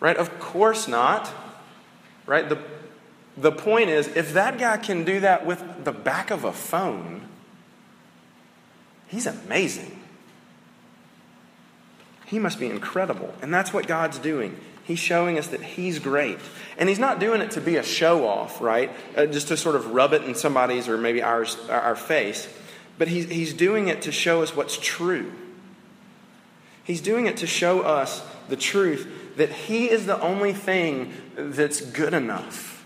Right? 0.00 0.16
Of 0.16 0.40
course 0.40 0.88
not. 0.88 1.32
Right? 2.26 2.48
The, 2.48 2.58
the 3.36 3.52
point 3.52 3.90
is, 3.90 4.08
if 4.08 4.32
that 4.32 4.58
guy 4.58 4.76
can 4.76 5.04
do 5.04 5.20
that 5.20 5.46
with 5.46 5.84
the 5.84 5.92
back 5.92 6.32
of 6.32 6.42
a 6.42 6.50
phone, 6.50 7.28
he's 9.06 9.28
amazing. 9.28 10.00
He 12.26 12.40
must 12.40 12.58
be 12.58 12.66
incredible. 12.66 13.32
And 13.40 13.54
that's 13.54 13.72
what 13.72 13.86
God's 13.86 14.18
doing. 14.18 14.58
He's 14.82 14.98
showing 14.98 15.38
us 15.38 15.46
that 15.46 15.62
He's 15.62 16.00
great. 16.00 16.40
And 16.76 16.88
He's 16.88 16.98
not 16.98 17.20
doing 17.20 17.40
it 17.40 17.52
to 17.52 17.60
be 17.60 17.76
a 17.76 17.84
show 17.84 18.26
off, 18.26 18.60
right? 18.60 18.90
Uh, 19.16 19.26
just 19.26 19.46
to 19.46 19.56
sort 19.56 19.76
of 19.76 19.92
rub 19.92 20.12
it 20.12 20.24
in 20.24 20.34
somebody's 20.34 20.88
or 20.88 20.98
maybe 20.98 21.22
ours, 21.22 21.56
our 21.68 21.94
face. 21.94 22.52
But 22.98 23.06
he's, 23.06 23.30
he's 23.30 23.54
doing 23.54 23.86
it 23.86 24.02
to 24.02 24.10
show 24.10 24.42
us 24.42 24.56
what's 24.56 24.76
true. 24.76 25.30
He's 26.90 27.00
doing 27.00 27.26
it 27.26 27.36
to 27.36 27.46
show 27.46 27.82
us 27.82 28.20
the 28.48 28.56
truth 28.56 29.36
that 29.36 29.48
He 29.48 29.88
is 29.88 30.06
the 30.06 30.20
only 30.20 30.52
thing 30.52 31.12
that's 31.36 31.80
good 31.80 32.12
enough. 32.12 32.84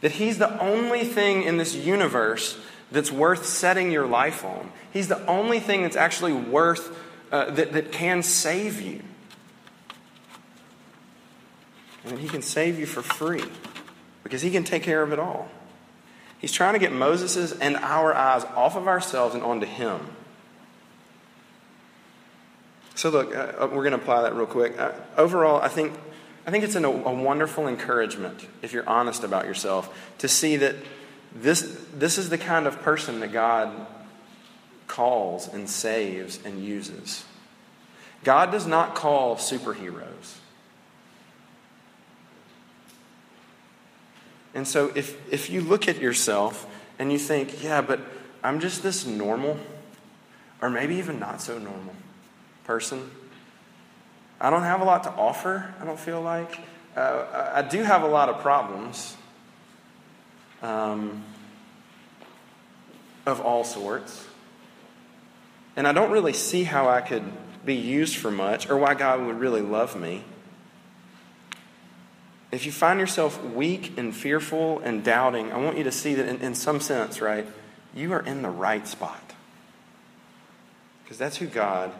That 0.00 0.12
He's 0.12 0.38
the 0.38 0.56
only 0.60 1.02
thing 1.02 1.42
in 1.42 1.56
this 1.56 1.74
universe 1.74 2.56
that's 2.92 3.10
worth 3.10 3.44
setting 3.44 3.90
your 3.90 4.06
life 4.06 4.44
on. 4.44 4.70
He's 4.92 5.08
the 5.08 5.26
only 5.26 5.58
thing 5.58 5.82
that's 5.82 5.96
actually 5.96 6.32
worth 6.32 6.96
uh, 7.32 7.50
that, 7.50 7.72
that 7.72 7.90
can 7.90 8.22
save 8.22 8.80
you. 8.80 9.02
And 12.04 12.20
he 12.20 12.28
can 12.28 12.42
save 12.42 12.78
you 12.78 12.86
for 12.86 13.02
free 13.02 13.42
because 14.22 14.42
he 14.42 14.52
can 14.52 14.62
take 14.62 14.84
care 14.84 15.02
of 15.02 15.12
it 15.12 15.18
all. 15.18 15.48
He's 16.38 16.52
trying 16.52 16.74
to 16.74 16.78
get 16.78 16.92
Moses's 16.92 17.50
and 17.50 17.74
our 17.74 18.14
eyes 18.14 18.44
off 18.54 18.76
of 18.76 18.86
ourselves 18.86 19.34
and 19.34 19.42
onto 19.42 19.66
him. 19.66 19.98
So, 23.02 23.10
look, 23.10 23.34
uh, 23.34 23.54
uh 23.58 23.66
we're 23.66 23.82
going 23.82 23.94
to 23.94 23.96
apply 23.96 24.22
that 24.22 24.36
real 24.36 24.46
quick. 24.46 24.78
Uh, 24.78 24.92
overall, 25.16 25.60
I 25.60 25.66
think, 25.66 25.92
I 26.46 26.52
think 26.52 26.62
it's 26.62 26.76
an, 26.76 26.84
a 26.84 27.12
wonderful 27.12 27.66
encouragement, 27.66 28.46
if 28.62 28.72
you're 28.72 28.88
honest 28.88 29.24
about 29.24 29.44
yourself, 29.44 29.92
to 30.18 30.28
see 30.28 30.54
that 30.58 30.76
this, 31.34 31.84
this 31.92 32.16
is 32.16 32.28
the 32.28 32.38
kind 32.38 32.68
of 32.68 32.80
person 32.82 33.18
that 33.18 33.32
God 33.32 33.88
calls 34.86 35.48
and 35.48 35.68
saves 35.68 36.38
and 36.44 36.64
uses. 36.64 37.24
God 38.22 38.52
does 38.52 38.68
not 38.68 38.94
call 38.94 39.34
superheroes. 39.34 40.36
And 44.54 44.68
so 44.68 44.92
if, 44.94 45.18
if 45.28 45.50
you 45.50 45.60
look 45.60 45.88
at 45.88 45.98
yourself 45.98 46.68
and 47.00 47.10
you 47.10 47.18
think, 47.18 47.64
yeah, 47.64 47.80
but 47.80 47.98
I'm 48.44 48.60
just 48.60 48.84
this 48.84 49.04
normal, 49.04 49.58
or 50.60 50.70
maybe 50.70 50.94
even 50.94 51.18
not 51.18 51.42
so 51.42 51.58
normal 51.58 51.96
person, 52.64 53.10
I 54.40 54.50
don't 54.50 54.62
have 54.62 54.80
a 54.80 54.84
lot 54.84 55.04
to 55.04 55.10
offer, 55.10 55.72
I 55.80 55.84
don't 55.84 56.00
feel 56.00 56.20
like. 56.20 56.58
Uh, 56.96 57.52
I 57.54 57.62
do 57.62 57.82
have 57.82 58.02
a 58.02 58.06
lot 58.06 58.28
of 58.28 58.40
problems 58.42 59.16
um, 60.62 61.22
of 63.24 63.40
all 63.40 63.64
sorts. 63.64 64.26
And 65.76 65.86
I 65.86 65.92
don't 65.92 66.10
really 66.10 66.32
see 66.32 66.64
how 66.64 66.88
I 66.88 67.00
could 67.00 67.24
be 67.64 67.74
used 67.74 68.16
for 68.16 68.30
much 68.30 68.68
or 68.68 68.76
why 68.76 68.94
God 68.94 69.24
would 69.24 69.38
really 69.38 69.62
love 69.62 69.98
me. 69.98 70.24
If 72.50 72.66
you 72.66 72.72
find 72.72 73.00
yourself 73.00 73.42
weak 73.42 73.96
and 73.96 74.14
fearful 74.14 74.80
and 74.80 75.02
doubting, 75.02 75.52
I 75.52 75.56
want 75.56 75.78
you 75.78 75.84
to 75.84 75.92
see 75.92 76.14
that 76.14 76.28
in, 76.28 76.40
in 76.42 76.54
some 76.54 76.80
sense, 76.80 77.22
right, 77.22 77.46
you 77.94 78.12
are 78.12 78.20
in 78.20 78.42
the 78.42 78.50
right 78.50 78.86
spot. 78.86 79.32
Because 81.02 81.16
that's 81.16 81.38
who 81.38 81.46
God 81.46 81.92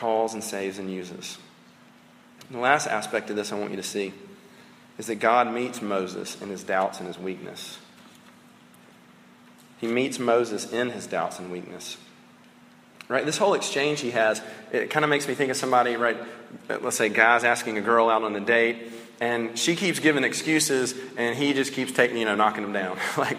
calls 0.00 0.32
and 0.32 0.42
saves 0.42 0.78
and 0.78 0.90
uses. 0.90 1.36
And 2.48 2.56
the 2.56 2.62
last 2.62 2.86
aspect 2.86 3.28
of 3.28 3.36
this 3.36 3.52
I 3.52 3.58
want 3.58 3.70
you 3.70 3.76
to 3.76 3.82
see 3.82 4.14
is 4.98 5.06
that 5.06 5.16
God 5.16 5.52
meets 5.52 5.82
Moses 5.82 6.40
in 6.40 6.48
his 6.48 6.64
doubts 6.64 6.98
and 6.98 7.06
his 7.06 7.18
weakness. 7.18 7.78
He 9.78 9.86
meets 9.86 10.18
Moses 10.18 10.72
in 10.72 10.90
his 10.90 11.06
doubts 11.06 11.38
and 11.38 11.52
weakness. 11.52 11.98
Right? 13.08 13.26
This 13.26 13.36
whole 13.36 13.54
exchange 13.54 14.00
he 14.00 14.12
has, 14.12 14.40
it 14.72 14.88
kind 14.88 15.04
of 15.04 15.10
makes 15.10 15.28
me 15.28 15.34
think 15.34 15.50
of 15.50 15.56
somebody, 15.56 15.96
right? 15.96 16.16
Let's 16.68 16.96
say 16.96 17.08
guy's 17.08 17.44
asking 17.44 17.76
a 17.76 17.80
girl 17.80 18.08
out 18.08 18.22
on 18.22 18.34
a 18.34 18.40
date, 18.40 18.92
and 19.20 19.58
she 19.58 19.76
keeps 19.76 19.98
giving 19.98 20.24
excuses, 20.24 20.94
and 21.16 21.36
he 21.36 21.52
just 21.52 21.72
keeps 21.72 21.92
taking, 21.92 22.16
you 22.16 22.24
know, 22.24 22.36
knocking 22.36 22.62
them 22.62 22.72
down. 22.72 22.98
like, 23.18 23.38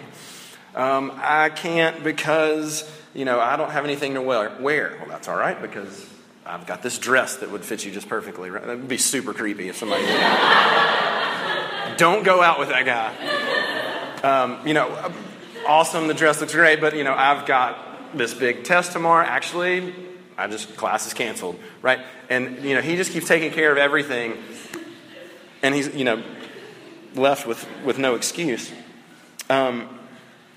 um, 0.74 1.12
I 1.16 1.48
can't 1.48 2.04
because, 2.04 2.88
you 3.14 3.24
know, 3.24 3.40
I 3.40 3.56
don't 3.56 3.70
have 3.70 3.84
anything 3.84 4.14
to 4.14 4.22
wear. 4.22 4.50
Well, 4.60 5.08
that's 5.08 5.28
all 5.28 5.36
right 5.36 5.60
because 5.60 6.11
I've 6.44 6.66
got 6.66 6.82
this 6.82 6.98
dress 6.98 7.36
that 7.36 7.50
would 7.50 7.64
fit 7.64 7.84
you 7.84 7.92
just 7.92 8.08
perfectly. 8.08 8.50
Right? 8.50 8.64
That 8.64 8.78
would 8.78 8.88
be 8.88 8.98
super 8.98 9.32
creepy 9.32 9.68
if 9.68 9.76
somebody. 9.76 10.04
don't 11.96 12.24
go 12.24 12.42
out 12.42 12.58
with 12.58 12.68
that 12.68 12.84
guy. 12.84 13.12
Um, 14.22 14.66
you 14.66 14.74
know, 14.74 15.12
awesome. 15.66 16.08
The 16.08 16.14
dress 16.14 16.40
looks 16.40 16.54
great, 16.54 16.80
but 16.80 16.96
you 16.96 17.04
know, 17.04 17.14
I've 17.14 17.46
got 17.46 18.16
this 18.16 18.34
big 18.34 18.64
test 18.64 18.92
tomorrow. 18.92 19.24
Actually, 19.24 19.94
I 20.36 20.48
just 20.48 20.76
class 20.76 21.06
is 21.06 21.14
canceled, 21.14 21.58
right? 21.80 22.00
And 22.28 22.64
you 22.64 22.74
know, 22.74 22.80
he 22.80 22.96
just 22.96 23.12
keeps 23.12 23.28
taking 23.28 23.52
care 23.52 23.70
of 23.70 23.78
everything, 23.78 24.34
and 25.62 25.74
he's 25.74 25.94
you 25.94 26.04
know 26.04 26.22
left 27.14 27.46
with 27.46 27.66
with 27.84 27.98
no 27.98 28.14
excuse. 28.14 28.72
Um, 29.48 29.98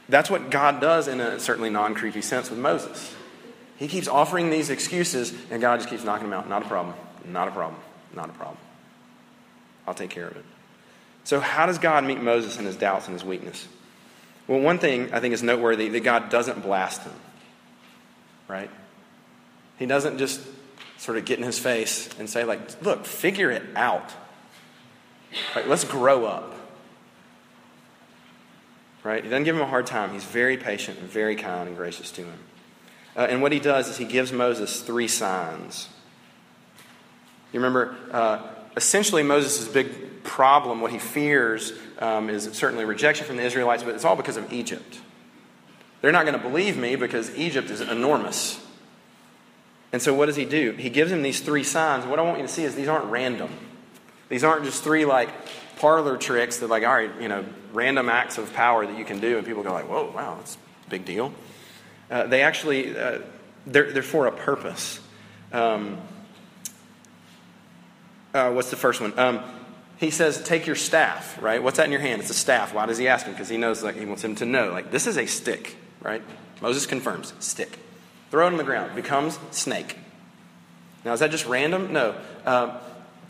that's 0.07 0.29
what 0.29 0.49
God 0.49 0.79
does 0.79 1.07
in 1.07 1.19
a 1.19 1.39
certainly 1.39 1.69
non 1.69 1.95
creepy 1.95 2.21
sense 2.21 2.49
with 2.49 2.59
Moses. 2.59 3.13
He 3.77 3.87
keeps 3.87 4.07
offering 4.07 4.49
these 4.49 4.69
excuses, 4.69 5.33
and 5.51 5.61
God 5.61 5.77
just 5.77 5.89
keeps 5.89 6.03
knocking 6.03 6.29
them 6.29 6.37
out. 6.37 6.47
Not 6.47 6.63
a 6.63 6.67
problem. 6.67 6.95
Not 7.25 7.47
a 7.47 7.51
problem. 7.51 7.81
Not 8.13 8.29
a 8.29 8.33
problem. 8.33 8.57
I'll 9.87 9.93
take 9.93 10.09
care 10.09 10.27
of 10.27 10.37
it. 10.37 10.45
So, 11.25 11.39
how 11.39 11.65
does 11.65 11.79
God 11.79 12.03
meet 12.03 12.21
Moses 12.21 12.57
in 12.57 12.65
his 12.65 12.75
doubts 12.75 13.07
and 13.07 13.13
his 13.13 13.25
weakness? 13.25 13.67
Well, 14.47 14.59
one 14.59 14.79
thing 14.79 15.11
I 15.13 15.19
think 15.19 15.33
is 15.33 15.43
noteworthy 15.43 15.89
that 15.89 16.01
God 16.01 16.29
doesn't 16.29 16.61
blast 16.61 17.01
him 17.01 17.13
right? 18.47 18.69
He 19.77 19.85
doesn't 19.85 20.17
just 20.17 20.41
sort 20.97 21.17
of 21.17 21.25
get 21.25 21.39
in 21.39 21.45
his 21.45 21.59
face 21.59 22.09
and 22.19 22.29
say, 22.29 22.43
like, 22.43 22.81
look, 22.81 23.05
figure 23.05 23.51
it 23.51 23.63
out. 23.75 24.13
Like, 25.55 25.67
let's 25.67 25.83
grow 25.83 26.25
up. 26.25 26.53
Right? 29.03 29.23
He 29.23 29.29
doesn't 29.29 29.43
give 29.43 29.55
him 29.55 29.61
a 29.61 29.67
hard 29.67 29.85
time. 29.85 30.13
He's 30.13 30.23
very 30.23 30.57
patient 30.57 30.99
and 30.99 31.07
very 31.07 31.35
kind 31.35 31.67
and 31.67 31.77
gracious 31.77 32.11
to 32.11 32.23
him. 32.23 32.39
Uh, 33.15 33.21
and 33.21 33.41
what 33.41 33.51
he 33.51 33.59
does 33.59 33.87
is 33.87 33.97
he 33.97 34.05
gives 34.05 34.31
Moses 34.31 34.81
three 34.81 35.07
signs. 35.07 35.87
You 37.53 37.59
remember, 37.59 37.95
uh, 38.11 38.41
essentially, 38.75 39.23
Moses' 39.23 39.67
big 39.67 40.23
problem, 40.23 40.81
what 40.81 40.91
he 40.91 40.99
fears, 40.99 41.71
um, 41.99 42.29
is 42.29 42.43
certainly 42.53 42.83
rejection 42.83 43.25
from 43.25 43.37
the 43.37 43.43
Israelites, 43.43 43.83
but 43.83 43.95
it's 43.95 44.03
all 44.03 44.17
because 44.17 44.35
of 44.35 44.51
Egypt. 44.51 44.99
They're 46.01 46.11
not 46.11 46.25
going 46.25 46.37
to 46.37 46.43
believe 46.43 46.77
me 46.77 46.95
because 46.95 47.33
Egypt 47.35 47.69
is 47.69 47.81
enormous. 47.81 48.61
And 49.93 50.01
so, 50.01 50.13
what 50.13 50.25
does 50.25 50.35
he 50.35 50.43
do? 50.43 50.73
He 50.73 50.89
gives 50.89 51.11
him 51.11 51.21
these 51.21 51.39
three 51.39 51.63
signs. 51.63 52.05
What 52.05 52.19
I 52.19 52.23
want 52.23 52.39
you 52.39 52.45
to 52.45 52.51
see 52.51 52.63
is 52.63 52.75
these 52.75 52.89
aren't 52.89 53.05
random. 53.05 53.49
These 54.27 54.43
aren't 54.43 54.65
just 54.65 54.83
three, 54.83 55.05
like, 55.05 55.29
parlor 55.77 56.17
tricks 56.17 56.57
that, 56.57 56.67
like, 56.67 56.83
all 56.83 56.93
right, 56.93 57.11
you 57.21 57.29
know, 57.29 57.45
random 57.71 58.09
acts 58.09 58.37
of 58.37 58.53
power 58.53 58.85
that 58.85 58.97
you 58.97 59.05
can 59.05 59.19
do, 59.19 59.37
and 59.37 59.47
people 59.47 59.63
go, 59.63 59.71
like, 59.71 59.89
whoa, 59.89 60.11
wow, 60.11 60.35
that's 60.37 60.57
a 60.87 60.89
big 60.89 61.05
deal. 61.05 61.33
Uh, 62.09 62.27
they 62.27 62.41
actually, 62.41 62.97
uh, 62.97 63.19
they're, 63.65 63.91
they're 63.91 64.03
for 64.03 64.27
a 64.27 64.31
purpose. 64.31 64.99
Um, 65.51 65.97
uh, 68.33 68.51
what's 68.51 68.69
the 68.69 68.75
first 68.75 69.01
one? 69.01 69.17
Um, 69.17 69.41
he 69.97 70.11
says, 70.11 70.43
Take 70.43 70.67
your 70.67 70.75
staff, 70.75 71.41
right? 71.41 71.63
What's 71.63 71.77
that 71.77 71.85
in 71.85 71.91
your 71.91 72.01
hand? 72.01 72.21
It's 72.21 72.29
a 72.29 72.35
staff. 72.35 72.73
Why 72.73 72.85
does 72.85 72.97
he 72.97 73.07
ask 73.07 73.25
him? 73.25 73.33
Because 73.33 73.49
he 73.49 73.57
knows, 73.57 73.81
like, 73.81 73.95
he 73.95 74.05
wants 74.05 74.23
him 74.23 74.35
to 74.35 74.45
know, 74.45 74.71
like, 74.71 74.91
this 74.91 75.07
is 75.07 75.17
a 75.17 75.25
stick, 75.25 75.77
right? 76.01 76.21
Moses 76.61 76.85
confirms, 76.85 77.33
stick. 77.39 77.79
Throw 78.31 78.47
it 78.47 78.51
on 78.51 78.57
the 78.57 78.63
ground. 78.63 78.95
Becomes 78.95 79.39
snake. 79.51 79.97
Now, 81.05 81.13
is 81.13 81.19
that 81.19 81.31
just 81.31 81.45
random? 81.45 81.93
No. 81.93 82.15
Uh, 82.45 82.79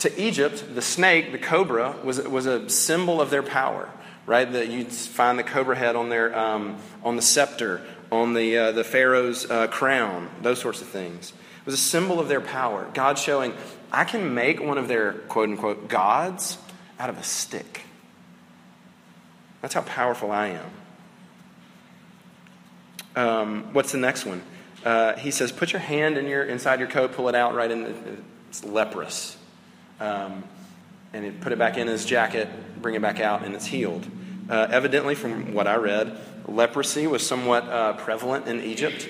to 0.00 0.20
Egypt, 0.20 0.64
the 0.74 0.82
snake, 0.82 1.32
the 1.32 1.38
cobra, 1.38 1.94
was, 2.02 2.20
was 2.22 2.46
a 2.46 2.68
symbol 2.68 3.20
of 3.20 3.30
their 3.30 3.42
power, 3.42 3.88
right? 4.26 4.50
That 4.50 4.68
you'd 4.68 4.92
find 4.92 5.38
the 5.38 5.44
cobra 5.44 5.76
head 5.76 5.96
on, 5.96 6.08
their, 6.08 6.36
um, 6.36 6.78
on 7.04 7.16
the 7.16 7.22
scepter, 7.22 7.82
on 8.10 8.34
the, 8.34 8.56
uh, 8.56 8.72
the 8.72 8.84
Pharaoh's 8.84 9.50
uh, 9.50 9.66
crown, 9.66 10.30
those 10.42 10.60
sorts 10.60 10.80
of 10.80 10.88
things. 10.88 11.30
It 11.30 11.66
was 11.66 11.74
a 11.74 11.78
symbol 11.78 12.20
of 12.20 12.28
their 12.28 12.40
power. 12.40 12.88
God 12.94 13.18
showing, 13.18 13.52
I 13.90 14.04
can 14.04 14.34
make 14.34 14.62
one 14.62 14.78
of 14.78 14.88
their 14.88 15.12
quote 15.12 15.48
unquote 15.48 15.88
gods 15.88 16.58
out 16.98 17.10
of 17.10 17.18
a 17.18 17.22
stick. 17.22 17.82
That's 19.62 19.74
how 19.74 19.82
powerful 19.82 20.30
I 20.30 20.48
am. 20.48 20.70
Um, 23.16 23.72
what's 23.72 23.92
the 23.92 23.98
next 23.98 24.26
one? 24.26 24.42
Uh, 24.84 25.14
he 25.16 25.30
says, 25.30 25.50
"Put 25.50 25.72
your 25.72 25.80
hand 25.80 26.18
in 26.18 26.26
your 26.26 26.44
inside 26.44 26.78
your 26.78 26.88
coat, 26.88 27.12
pull 27.12 27.28
it 27.28 27.34
out 27.34 27.54
right 27.54 27.70
in. 27.70 27.82
The, 27.82 27.94
it's 28.48 28.62
leprous, 28.62 29.36
um, 29.98 30.44
and 31.12 31.24
he 31.24 31.30
put 31.30 31.50
it 31.52 31.58
back 31.58 31.78
in 31.78 31.88
his 31.88 32.04
jacket, 32.04 32.48
bring 32.80 32.94
it 32.94 33.02
back 33.02 33.18
out, 33.18 33.42
and 33.44 33.54
it's 33.54 33.66
healed." 33.66 34.06
Uh, 34.48 34.68
evidently, 34.70 35.14
from 35.14 35.54
what 35.54 35.66
I 35.66 35.76
read, 35.76 36.18
leprosy 36.46 37.06
was 37.06 37.26
somewhat 37.26 37.64
uh, 37.64 37.94
prevalent 37.94 38.46
in 38.46 38.60
Egypt. 38.60 39.08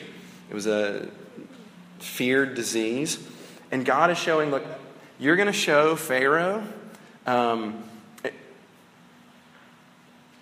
It 0.49 0.55
was 0.55 0.66
a 0.66 1.09
feared 1.99 2.55
disease, 2.55 3.18
and 3.70 3.85
God 3.85 4.11
is 4.11 4.18
showing, 4.18 4.51
look, 4.51 4.64
you're 5.18 5.37
going 5.37 5.46
to 5.46 5.53
show 5.53 5.96
Pharaoh. 5.96 6.64
Um, 7.27 7.83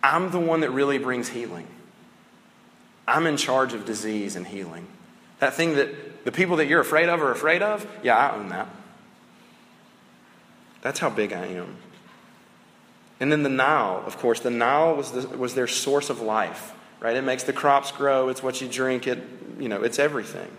I'm 0.02 0.30
the 0.30 0.38
one 0.38 0.60
that 0.60 0.70
really 0.70 0.98
brings 0.98 1.28
healing. 1.28 1.66
I'm 3.08 3.26
in 3.26 3.36
charge 3.36 3.72
of 3.72 3.84
disease 3.84 4.36
and 4.36 4.46
healing. 4.46 4.86
That 5.40 5.54
thing 5.54 5.76
that 5.76 6.24
the 6.24 6.32
people 6.32 6.56
that 6.56 6.66
you're 6.66 6.80
afraid 6.80 7.08
of 7.08 7.22
are 7.22 7.30
afraid 7.30 7.62
of, 7.62 7.86
yeah, 8.02 8.16
I 8.16 8.36
own 8.36 8.48
that. 8.50 8.68
That's 10.82 10.98
how 10.98 11.10
big 11.10 11.32
I 11.32 11.46
am. 11.46 11.76
And 13.20 13.30
then 13.30 13.42
the 13.42 13.48
Nile, 13.48 14.02
of 14.06 14.18
course, 14.18 14.40
the 14.40 14.50
Nile 14.50 14.96
was, 14.96 15.12
the, 15.12 15.28
was 15.36 15.54
their 15.54 15.66
source 15.66 16.10
of 16.10 16.20
life, 16.20 16.72
right? 17.00 17.16
It 17.16 17.22
makes 17.22 17.44
the 17.44 17.52
crops 17.52 17.92
grow, 17.92 18.28
it's 18.28 18.42
what 18.42 18.60
you 18.60 18.68
drink, 18.68 19.06
it, 19.06 19.18
you 19.58 19.68
know, 19.68 19.82
it's 19.82 19.98
everything. 19.98 20.50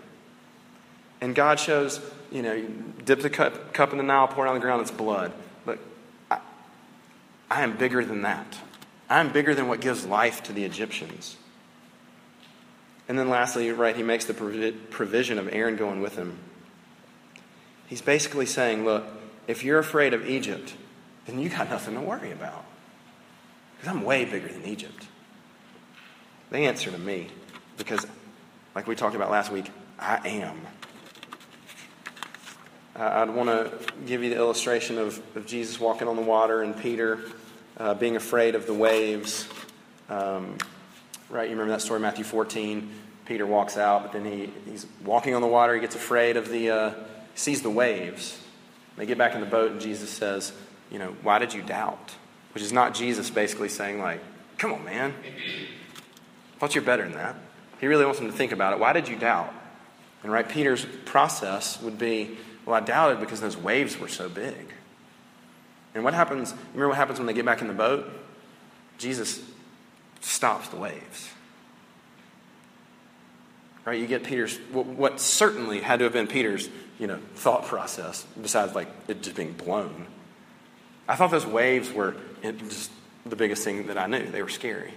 And 1.20 1.34
God 1.34 1.60
shows, 1.60 2.00
you 2.30 2.42
know, 2.42 2.54
you 2.54 2.94
dip 3.04 3.20
the 3.20 3.30
cup, 3.30 3.72
cup 3.72 3.92
in 3.92 3.98
the 3.98 4.04
Nile, 4.04 4.28
pour 4.28 4.46
it 4.46 4.48
on 4.48 4.54
the 4.54 4.60
ground, 4.60 4.82
it's 4.82 4.90
blood. 4.90 5.32
But 5.64 5.78
I, 6.30 6.40
I 7.50 7.62
am 7.62 7.76
bigger 7.76 8.04
than 8.04 8.22
that. 8.22 8.58
I 9.08 9.20
am 9.20 9.32
bigger 9.32 9.54
than 9.54 9.68
what 9.68 9.80
gives 9.80 10.04
life 10.04 10.42
to 10.44 10.52
the 10.52 10.64
Egyptians. 10.64 11.36
And 13.08 13.18
then 13.18 13.28
lastly, 13.28 13.70
right, 13.70 13.94
he 13.94 14.02
makes 14.02 14.24
the 14.24 14.34
provision 14.34 15.38
of 15.38 15.48
Aaron 15.52 15.76
going 15.76 16.00
with 16.00 16.16
him. 16.16 16.38
He's 17.86 18.02
basically 18.02 18.46
saying, 18.46 18.84
look, 18.84 19.04
if 19.46 19.62
you're 19.62 19.78
afraid 19.78 20.12
of 20.12 20.28
Egypt, 20.28 20.74
then 21.26 21.38
you 21.38 21.48
got 21.48 21.68
nothing 21.68 21.94
to 21.94 22.00
worry 22.00 22.32
about. 22.32 22.64
Because 23.76 23.94
I'm 23.94 24.02
way 24.02 24.24
bigger 24.24 24.48
than 24.48 24.64
Egypt. 24.64 25.06
They 26.50 26.66
answer 26.66 26.90
to 26.90 26.98
me, 26.98 27.28
because 27.76 28.06
like 28.74 28.86
we 28.86 28.94
talked 28.94 29.16
about 29.16 29.30
last 29.30 29.50
week, 29.50 29.70
I 29.98 30.28
am. 30.28 30.60
I'd 32.94 33.30
want 33.30 33.48
to 33.50 33.72
give 34.06 34.22
you 34.22 34.30
the 34.30 34.36
illustration 34.36 34.98
of, 34.98 35.20
of 35.36 35.46
Jesus 35.46 35.78
walking 35.78 36.08
on 36.08 36.16
the 36.16 36.22
water 36.22 36.62
and 36.62 36.78
Peter 36.78 37.20
uh, 37.76 37.92
being 37.94 38.16
afraid 38.16 38.54
of 38.54 38.66
the 38.66 38.72
waves. 38.72 39.46
Um, 40.08 40.56
right? 41.28 41.44
You 41.44 41.50
remember 41.50 41.72
that 41.72 41.82
story, 41.82 42.00
Matthew 42.00 42.24
14. 42.24 42.90
Peter 43.26 43.44
walks 43.44 43.76
out, 43.76 44.02
but 44.02 44.12
then 44.12 44.24
he, 44.24 44.50
he's 44.70 44.86
walking 45.04 45.34
on 45.34 45.42
the 45.42 45.48
water. 45.48 45.74
He 45.74 45.80
gets 45.80 45.96
afraid 45.96 46.36
of 46.36 46.48
the, 46.48 46.70
uh, 46.70 46.94
sees 47.34 47.60
the 47.60 47.70
waves. 47.70 48.40
They 48.96 49.04
get 49.04 49.18
back 49.18 49.34
in 49.34 49.40
the 49.40 49.46
boat, 49.46 49.72
and 49.72 49.80
Jesus 49.80 50.08
says, 50.08 50.52
You 50.90 50.98
know, 50.98 51.16
why 51.22 51.38
did 51.38 51.52
you 51.52 51.62
doubt? 51.62 52.14
Which 52.54 52.62
is 52.62 52.72
not 52.72 52.94
Jesus 52.94 53.28
basically 53.30 53.68
saying, 53.68 54.00
like, 54.00 54.20
Come 54.58 54.72
on, 54.72 54.84
man. 54.84 55.12
I 55.24 56.58
thought 56.58 56.74
you're 56.74 56.84
better 56.84 57.02
than 57.02 57.12
that. 57.12 57.36
He 57.80 57.86
really 57.86 58.04
wants 58.04 58.18
them 58.18 58.28
to 58.28 58.36
think 58.36 58.52
about 58.52 58.72
it. 58.72 58.78
Why 58.78 58.92
did 58.92 59.08
you 59.08 59.16
doubt? 59.16 59.52
And 60.22 60.32
right, 60.32 60.48
Peter's 60.48 60.86
process 61.04 61.80
would 61.82 61.98
be, 61.98 62.38
well, 62.64 62.74
I 62.74 62.80
doubted 62.80 63.20
because 63.20 63.40
those 63.40 63.56
waves 63.56 63.98
were 63.98 64.08
so 64.08 64.28
big. 64.28 64.72
And 65.94 66.04
what 66.04 66.14
happens, 66.14 66.54
remember 66.72 66.88
what 66.88 66.96
happens 66.96 67.18
when 67.18 67.26
they 67.26 67.34
get 67.34 67.44
back 67.44 67.60
in 67.60 67.68
the 67.68 67.74
boat? 67.74 68.10
Jesus 68.98 69.42
stops 70.20 70.68
the 70.68 70.76
waves. 70.76 71.30
Right? 73.84 74.00
You 74.00 74.06
get 74.06 74.24
Peter's, 74.24 74.56
what 74.72 75.20
certainly 75.20 75.80
had 75.80 75.98
to 76.00 76.04
have 76.04 76.12
been 76.12 76.26
Peter's, 76.26 76.68
you 76.98 77.06
know, 77.06 77.18
thought 77.34 77.66
process, 77.66 78.26
besides 78.40 78.74
like 78.74 78.88
it 79.06 79.22
just 79.22 79.36
being 79.36 79.52
blown. 79.52 80.06
I 81.08 81.16
thought 81.16 81.30
those 81.30 81.46
waves 81.46 81.92
were 81.92 82.16
just 82.42 82.90
the 83.24 83.36
biggest 83.36 83.64
thing 83.64 83.86
that 83.86 83.98
I 83.98 84.06
knew. 84.06 84.26
They 84.26 84.42
were 84.42 84.48
scary. 84.48 84.92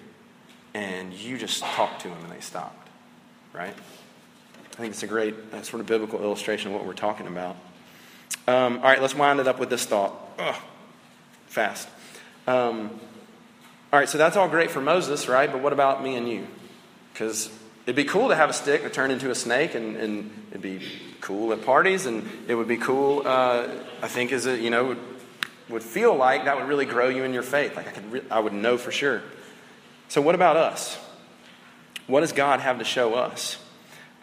And 0.74 1.14
you 1.14 1.38
just 1.38 1.64
talked 1.64 2.02
to 2.02 2.10
them 2.10 2.18
and 2.24 2.32
they 2.32 2.42
stopped. 2.42 2.88
Right? 3.54 3.74
I 4.74 4.82
think 4.82 4.94
it's 4.94 5.04
a 5.04 5.08
great 5.08 5.36
uh, 5.52 5.62
sort 5.62 5.82
of 5.82 5.88
biblical 5.88 6.22
illustration 6.22 6.72
of 6.72 6.78
what 6.78 6.86
we're 6.86 6.94
talking 6.94 7.28
about. 7.28 7.58
Um, 8.48 8.78
all 8.78 8.84
right, 8.84 9.02
let's 9.02 9.14
wind 9.14 9.40
it 9.40 9.48
up 9.48 9.60
with 9.60 9.70
this 9.70 9.86
thought. 9.86 10.14
Ugh, 10.40 10.56
fast. 11.48 11.90
Um, 12.48 12.90
all 13.92 14.00
right, 14.00 14.08
so 14.08 14.18
that's 14.18 14.38
all 14.38 14.48
great 14.48 14.72
for 14.72 14.82
Moses, 14.82 15.28
right? 15.28 15.52
But 15.52 15.62
what 15.62 15.74
about 15.74 16.02
me 16.02 16.16
and 16.16 16.30
you? 16.30 16.48
Because 17.12 17.50
it'd 17.86 17.96
be 17.96 18.06
cool 18.06 18.30
to 18.30 18.36
have 18.36 18.50
a 18.50 18.54
stick 18.54 18.84
that 18.84 18.94
turned 18.94 19.12
into 19.12 19.30
a 19.30 19.36
snake, 19.36 19.76
and, 19.76 19.98
and 19.98 20.32
it'd 20.52 20.62
be 20.62 20.82
cool 21.22 21.52
at 21.52 21.66
parties, 21.66 22.06
and 22.06 22.28
it 22.48 22.56
would 22.56 22.68
be 22.68 22.78
cool, 22.78 23.24
uh, 23.26 23.68
I 24.02 24.08
think, 24.08 24.32
as 24.32 24.46
a, 24.46 24.58
you 24.58 24.70
know, 24.70 24.96
would, 25.70 25.84
feel 25.84 26.16
like 26.16 26.46
that 26.46 26.58
would 26.58 26.68
really 26.68 26.86
grow 26.86 27.10
you 27.10 27.24
in 27.24 27.34
your 27.34 27.44
faith. 27.44 27.76
Like 27.76 27.88
I, 27.88 27.92
could 27.92 28.12
re- 28.12 28.24
I 28.30 28.40
would 28.40 28.54
know 28.54 28.78
for 28.78 28.92
sure. 28.92 29.22
So, 30.08 30.22
what 30.22 30.36
about 30.36 30.58
us? 30.58 30.98
What 32.08 32.22
does 32.22 32.32
God 32.32 32.60
have 32.60 32.80
to 32.80 32.84
show 32.84 33.14
us? 33.14 33.58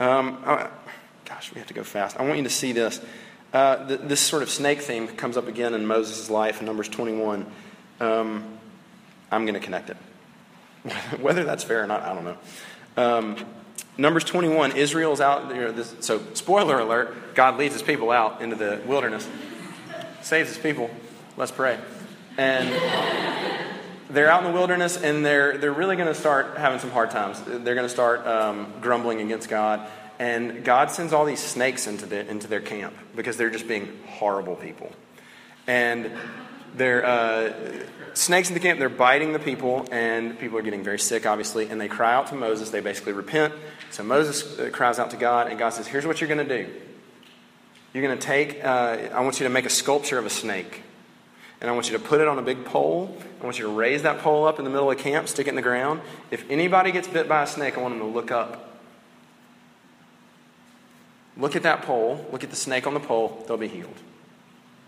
Um, 0.00 0.42
I, 0.44 0.68
gosh, 1.24 1.52
we 1.52 1.58
have 1.58 1.68
to 1.68 1.74
go 1.74 1.84
fast. 1.84 2.18
I 2.18 2.24
want 2.24 2.38
you 2.38 2.44
to 2.44 2.50
see 2.50 2.72
this. 2.72 3.00
Uh, 3.52 3.86
th- 3.86 4.00
this 4.02 4.20
sort 4.20 4.42
of 4.42 4.50
snake 4.50 4.80
theme 4.80 5.06
comes 5.08 5.36
up 5.36 5.46
again 5.46 5.72
in 5.72 5.86
Moses' 5.86 6.28
life 6.28 6.60
in 6.60 6.66
Numbers 6.66 6.88
21. 6.88 7.46
Um, 8.00 8.58
I'm 9.30 9.44
going 9.44 9.54
to 9.54 9.60
connect 9.60 9.90
it. 9.90 9.96
Whether 11.20 11.44
that's 11.44 11.64
fair 11.64 11.82
or 11.82 11.86
not, 11.86 12.02
I 12.02 12.14
don't 12.14 12.24
know. 12.24 12.36
Um, 12.96 13.36
Numbers 13.98 14.24
21, 14.24 14.76
Israel's 14.76 15.20
out 15.20 15.48
there. 15.48 15.72
This, 15.72 15.94
so, 16.00 16.20
spoiler 16.34 16.78
alert, 16.78 17.34
God 17.34 17.56
leads 17.56 17.72
his 17.72 17.82
people 17.82 18.10
out 18.10 18.42
into 18.42 18.56
the 18.56 18.80
wilderness, 18.86 19.26
saves 20.20 20.50
his 20.50 20.58
people. 20.58 20.90
Let's 21.38 21.52
pray. 21.52 21.78
And 22.38 22.70
they're 24.08 24.30
out 24.30 24.42
in 24.42 24.50
the 24.50 24.56
wilderness 24.56 24.96
and 24.96 25.22
they're, 25.24 25.58
they're 25.58 25.72
really 25.72 25.96
going 25.96 26.08
to 26.08 26.14
start 26.14 26.56
having 26.56 26.78
some 26.78 26.90
hard 26.90 27.10
times. 27.10 27.42
They're 27.42 27.74
going 27.74 27.86
to 27.86 27.90
start 27.90 28.26
um, 28.26 28.72
grumbling 28.80 29.20
against 29.20 29.50
God. 29.50 29.86
And 30.18 30.64
God 30.64 30.90
sends 30.90 31.12
all 31.12 31.26
these 31.26 31.40
snakes 31.40 31.86
into, 31.86 32.06
the, 32.06 32.26
into 32.26 32.46
their 32.46 32.62
camp 32.62 32.94
because 33.14 33.36
they're 33.36 33.50
just 33.50 33.68
being 33.68 33.98
horrible 34.06 34.56
people. 34.56 34.90
And 35.66 36.10
they're 36.74 37.04
uh, 37.04 37.52
snakes 38.14 38.48
in 38.48 38.54
the 38.54 38.60
camp, 38.60 38.78
they're 38.78 38.88
biting 38.88 39.34
the 39.34 39.38
people, 39.38 39.86
and 39.92 40.38
people 40.38 40.56
are 40.56 40.62
getting 40.62 40.84
very 40.84 40.98
sick, 40.98 41.26
obviously. 41.26 41.68
And 41.68 41.78
they 41.78 41.88
cry 41.88 42.14
out 42.14 42.28
to 42.28 42.34
Moses. 42.34 42.70
They 42.70 42.80
basically 42.80 43.12
repent. 43.12 43.52
So 43.90 44.02
Moses 44.02 44.58
uh, 44.58 44.70
cries 44.72 44.98
out 44.98 45.10
to 45.10 45.18
God, 45.18 45.48
and 45.48 45.58
God 45.58 45.70
says, 45.74 45.86
Here's 45.86 46.06
what 46.06 46.22
you're 46.22 46.28
going 46.28 46.46
to 46.46 46.64
do. 46.64 46.72
You're 47.92 48.04
going 48.04 48.18
to 48.18 48.26
take, 48.26 48.64
uh, 48.64 49.08
I 49.12 49.20
want 49.20 49.38
you 49.38 49.44
to 49.44 49.50
make 49.50 49.66
a 49.66 49.70
sculpture 49.70 50.18
of 50.18 50.24
a 50.24 50.30
snake. 50.30 50.82
And 51.60 51.70
I 51.70 51.72
want 51.72 51.90
you 51.90 51.96
to 51.96 52.02
put 52.02 52.20
it 52.20 52.28
on 52.28 52.38
a 52.38 52.42
big 52.42 52.64
pole. 52.64 53.16
I 53.40 53.44
want 53.44 53.58
you 53.58 53.64
to 53.64 53.72
raise 53.72 54.02
that 54.02 54.18
pole 54.18 54.46
up 54.46 54.58
in 54.58 54.64
the 54.64 54.70
middle 54.70 54.90
of 54.90 54.98
camp, 54.98 55.28
stick 55.28 55.46
it 55.46 55.50
in 55.50 55.56
the 55.56 55.62
ground. 55.62 56.00
If 56.30 56.48
anybody 56.50 56.92
gets 56.92 57.08
bit 57.08 57.28
by 57.28 57.42
a 57.42 57.46
snake, 57.46 57.78
I 57.78 57.80
want 57.80 57.94
them 57.94 58.00
to 58.00 58.14
look 58.14 58.30
up. 58.30 58.78
Look 61.38 61.56
at 61.56 61.62
that 61.64 61.82
pole, 61.82 62.26
look 62.32 62.44
at 62.44 62.50
the 62.50 62.56
snake 62.56 62.86
on 62.86 62.94
the 62.94 63.00
pole, 63.00 63.44
they'll 63.46 63.56
be 63.56 63.68
healed. 63.68 63.96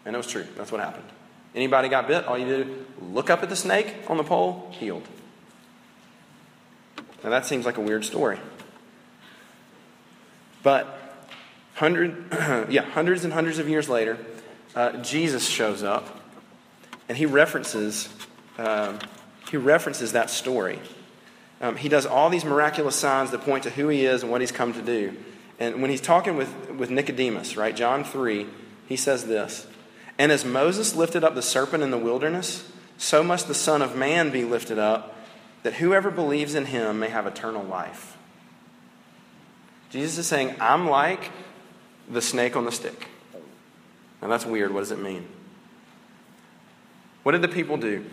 And 0.04 0.14
it 0.14 0.16
was 0.16 0.26
true. 0.26 0.46
That's 0.56 0.72
what 0.72 0.80
happened. 0.80 1.04
Anybody 1.54 1.88
got 1.88 2.08
bit, 2.08 2.26
all 2.26 2.38
you 2.38 2.46
do, 2.46 2.86
look 3.12 3.30
up 3.30 3.42
at 3.42 3.48
the 3.48 3.56
snake 3.56 3.94
on 4.08 4.16
the 4.16 4.24
pole, 4.24 4.70
healed. 4.72 5.06
Now 7.22 7.30
that 7.30 7.46
seems 7.46 7.66
like 7.66 7.76
a 7.76 7.80
weird 7.80 8.04
story. 8.04 8.38
But 10.62 11.26
hundred, 11.74 12.26
yeah, 12.70 12.82
hundreds 12.82 13.24
and 13.24 13.32
hundreds 13.32 13.58
of 13.58 13.68
years 13.68 13.88
later, 13.88 14.18
uh, 14.74 14.98
Jesus 15.02 15.48
shows 15.48 15.82
up 15.82 16.17
and 17.08 17.16
he 17.16 17.26
references, 17.26 18.08
um, 18.58 18.98
he 19.50 19.56
references 19.56 20.12
that 20.12 20.30
story. 20.30 20.78
Um, 21.60 21.76
he 21.76 21.88
does 21.88 22.06
all 22.06 22.30
these 22.30 22.44
miraculous 22.44 22.96
signs 22.96 23.30
that 23.30 23.40
point 23.40 23.64
to 23.64 23.70
who 23.70 23.88
he 23.88 24.04
is 24.04 24.22
and 24.22 24.30
what 24.30 24.40
he's 24.40 24.52
come 24.52 24.72
to 24.74 24.82
do. 24.82 25.16
And 25.58 25.82
when 25.82 25.90
he's 25.90 26.00
talking 26.00 26.36
with, 26.36 26.70
with 26.70 26.90
Nicodemus, 26.90 27.56
right, 27.56 27.74
John 27.74 28.04
3, 28.04 28.46
he 28.86 28.96
says 28.96 29.24
this 29.26 29.66
And 30.18 30.30
as 30.30 30.44
Moses 30.44 30.94
lifted 30.94 31.24
up 31.24 31.34
the 31.34 31.42
serpent 31.42 31.82
in 31.82 31.90
the 31.90 31.98
wilderness, 31.98 32.70
so 32.96 33.22
must 33.24 33.48
the 33.48 33.54
Son 33.54 33.82
of 33.82 33.96
Man 33.96 34.30
be 34.30 34.44
lifted 34.44 34.78
up, 34.78 35.16
that 35.62 35.74
whoever 35.74 36.10
believes 36.10 36.54
in 36.54 36.66
him 36.66 37.00
may 37.00 37.08
have 37.08 37.26
eternal 37.26 37.64
life. 37.64 38.16
Jesus 39.90 40.18
is 40.18 40.26
saying, 40.26 40.54
I'm 40.60 40.88
like 40.88 41.30
the 42.08 42.22
snake 42.22 42.54
on 42.54 42.64
the 42.64 42.72
stick. 42.72 43.08
Now 44.20 44.28
that's 44.28 44.44
weird. 44.44 44.72
What 44.72 44.80
does 44.80 44.92
it 44.92 45.00
mean? 45.00 45.26
What 47.28 47.32
did 47.32 47.42
the 47.42 47.48
people 47.48 47.76
do? 47.76 48.06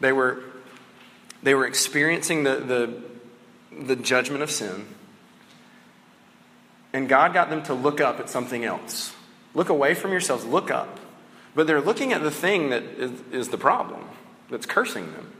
They 0.00 0.12
were, 0.12 0.42
they 1.42 1.54
were 1.54 1.66
experiencing 1.66 2.44
the, 2.44 2.56
the, 2.56 3.84
the 3.84 3.96
judgment 3.96 4.42
of 4.42 4.50
sin, 4.50 4.84
and 6.92 7.08
God 7.08 7.32
got 7.32 7.48
them 7.48 7.62
to 7.62 7.72
look 7.72 8.02
up 8.02 8.20
at 8.20 8.28
something 8.28 8.66
else. 8.66 9.14
Look 9.54 9.70
away 9.70 9.94
from 9.94 10.10
yourselves, 10.10 10.44
look 10.44 10.70
up. 10.70 11.00
But 11.54 11.66
they're 11.66 11.80
looking 11.80 12.12
at 12.12 12.22
the 12.22 12.30
thing 12.30 12.68
that 12.68 12.82
is, 12.82 13.12
is 13.32 13.48
the 13.48 13.56
problem, 13.56 14.04
that's 14.50 14.66
cursing 14.66 15.10
them. 15.12 15.32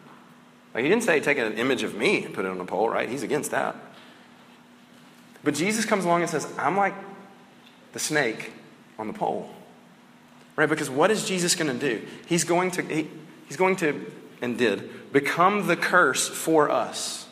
Like 0.72 0.82
he 0.82 0.88
didn't 0.88 1.04
say, 1.04 1.20
take 1.20 1.36
an 1.36 1.58
image 1.58 1.82
of 1.82 1.94
me 1.94 2.24
and 2.24 2.32
put 2.32 2.46
it 2.46 2.50
on 2.50 2.58
a 2.58 2.64
pole, 2.64 2.88
right? 2.88 3.06
He's 3.06 3.22
against 3.22 3.50
that. 3.50 3.76
But 5.44 5.52
Jesus 5.52 5.84
comes 5.84 6.06
along 6.06 6.22
and 6.22 6.30
says, 6.30 6.50
I'm 6.56 6.78
like 6.78 6.94
the 7.92 7.98
snake 7.98 8.50
on 8.98 9.08
the 9.08 9.12
pole. 9.12 9.55
Right? 10.56 10.68
Because 10.68 10.88
what 10.88 11.10
is 11.10 11.26
Jesus 11.26 11.54
going 11.54 11.78
to 11.78 11.78
do? 11.78 12.04
He's 12.26 12.44
going 12.44 12.70
to, 12.72 12.82
he, 12.82 13.08
he's 13.46 13.58
going 13.58 13.76
to, 13.76 14.10
and 14.40 14.56
did, 14.56 15.12
become 15.12 15.66
the 15.66 15.76
curse 15.76 16.28
for 16.28 16.70
us. 16.70 17.26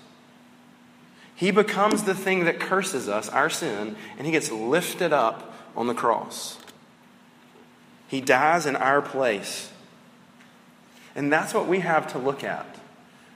He 1.34 1.50
becomes 1.50 2.04
the 2.04 2.14
thing 2.14 2.44
that 2.44 2.60
curses 2.60 3.08
us, 3.08 3.28
our 3.28 3.50
sin, 3.50 3.96
and 4.18 4.26
he 4.26 4.32
gets 4.32 4.50
lifted 4.50 5.12
up 5.12 5.54
on 5.74 5.86
the 5.86 5.94
cross. 5.94 6.58
He 8.06 8.20
dies 8.20 8.66
in 8.66 8.76
our 8.76 9.02
place. 9.02 9.70
And 11.16 11.32
that's 11.32 11.54
what 11.54 11.66
we 11.66 11.80
have 11.80 12.12
to 12.12 12.18
look 12.18 12.44
at. 12.44 12.66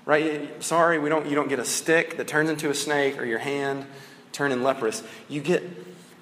Right? 0.04 0.62
Sorry, 0.62 0.98
we 0.98 1.08
don't, 1.08 1.26
you 1.26 1.34
don't 1.34 1.48
get 1.48 1.58
a 1.58 1.64
stick 1.64 2.16
that 2.16 2.28
turns 2.28 2.50
into 2.50 2.70
a 2.70 2.74
snake 2.74 3.20
or 3.20 3.24
your 3.24 3.38
hand 3.38 3.86
turning 4.32 4.62
leprous. 4.62 5.02
You 5.28 5.40
get, 5.40 5.62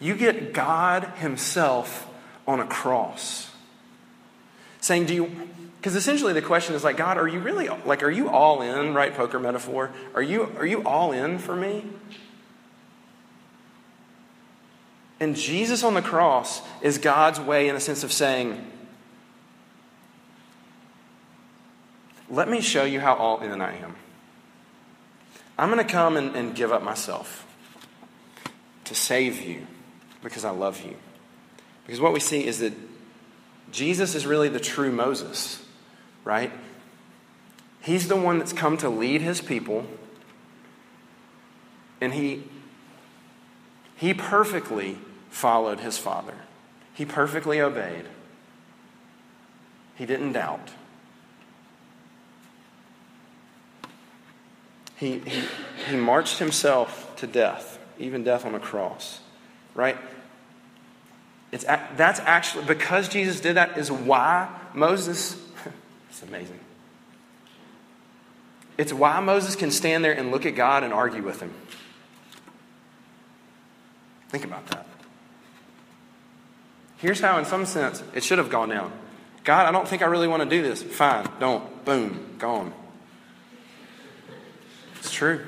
you 0.01 0.15
get 0.15 0.53
God 0.53 1.05
Himself 1.19 2.09
on 2.47 2.61
a 2.61 2.67
cross. 2.67 3.51
Saying, 4.87 5.07
do 5.07 5.15
you, 5.15 5.49
because 5.79 5.97
essentially 5.97 6.33
the 6.33 6.41
question 6.41 6.77
is 6.77 6.85
like, 6.85 6.97
God, 6.97 7.19
are 7.19 7.27
you 7.27 7.41
really, 7.41 7.69
like, 7.85 8.05
are 8.05 8.11
you 8.11 8.29
all 8.29 8.63
in, 8.63 8.95
right? 8.95 9.13
Poker 9.13 9.41
metaphor. 9.41 9.91
Are 10.15 10.23
you, 10.23 10.45
are 10.59 10.65
you 10.65 10.85
all 10.85 11.11
in 11.11 11.41
for 11.41 11.57
me? 11.57 11.87
And 15.19 15.35
Jesus 15.35 15.83
on 15.83 15.95
the 15.95 16.03
cross 16.03 16.63
is 16.83 16.99
God's 16.99 17.41
way, 17.41 17.69
in 17.69 17.75
a 17.75 17.81
sense 17.81 18.05
of 18.05 18.13
saying, 18.13 18.65
let 22.31 22.49
me 22.49 22.61
show 22.61 22.85
you 22.85 23.01
how 23.01 23.15
all 23.15 23.41
in 23.41 23.61
I 23.61 23.77
am. 23.79 23.97
I'm 25.59 25.69
going 25.69 25.85
to 25.85 25.93
come 25.93 26.17
and, 26.17 26.37
and 26.37 26.55
give 26.55 26.71
up 26.71 26.85
myself 26.85 27.45
to 28.85 28.95
save 28.95 29.43
you 29.43 29.67
because 30.23 30.45
I 30.45 30.51
love 30.51 30.87
you. 30.87 30.95
Because 31.85 32.01
what 32.01 32.13
we 32.13 32.21
see 32.21 32.47
is 32.47 32.61
that 32.61 32.73
Jesus 33.71 34.15
is 34.15 34.27
really 34.27 34.49
the 34.49 34.61
true 34.61 34.93
Moses, 34.93 35.65
right? 36.25 36.53
He's 37.81 38.09
the 38.09 38.17
one 38.17 38.39
that's 38.39 38.53
come 38.53 38.77
to 38.79 38.89
lead 38.89 39.23
his 39.23 39.41
people, 39.41 39.87
and 42.01 42.15
he, 42.15 42.45
he 43.97 44.15
perfectly 44.15 44.99
followed 45.31 45.81
his 45.81 45.99
father. 45.99 46.35
He 46.95 47.05
perfectly 47.05 47.61
obeyed. 47.61 48.07
He 49.97 50.07
didn't 50.07 50.33
doubt. 50.33 50.71
He, 54.97 55.19
he, 55.21 55.45
he 55.91 55.97
marched 55.97 56.39
himself 56.39 57.15
to 57.17 57.27
death, 57.27 57.79
even 57.99 58.25
death 58.25 58.47
on 58.47 58.55
a 58.55 58.61
cross, 58.61 59.21
right? 59.75 59.97
It's, 61.53 61.65
that's 61.65 62.21
actually, 62.21 62.65
because 62.65 63.09
Jesus 63.09 63.41
did 63.41 63.57
that, 63.57 63.79
is 63.79 63.91
why 63.91 64.49
Moses, 64.75 65.41
it's 66.11 66.23
amazing. 66.23 66.61
It's 68.79 68.93
why 68.93 69.21
Moses 69.21 69.57
can 69.57 69.71
stand 69.71 70.05
there 70.05 70.13
and 70.13 70.31
look 70.31 70.45
at 70.45 70.55
God 70.55 70.83
and 70.85 70.93
argue 70.93 71.23
with 71.23 71.41
him. 71.41 71.53
Think 74.29 74.45
about 74.45 74.67
that. 74.69 74.87
Here's 76.99 77.21
how, 77.21 77.39
in 77.39 77.45
some 77.45 77.67
sense, 77.67 78.03
it 78.15 78.25
should 78.25 78.39
have 78.39 78.51
gone 78.51 78.71
down 78.71 78.93
God, 79.45 79.67
I 79.67 79.71
don't 79.71 79.87
think 79.87 80.03
I 80.03 80.07
really 80.07 80.27
want 80.27 80.43
to 80.43 80.49
do 80.49 80.61
this. 80.61 80.83
Fine, 80.83 81.29
don't. 81.39 81.85
Boom, 81.85 82.35
gone. 82.39 82.75
It's 84.99 85.13
true. 85.13 85.47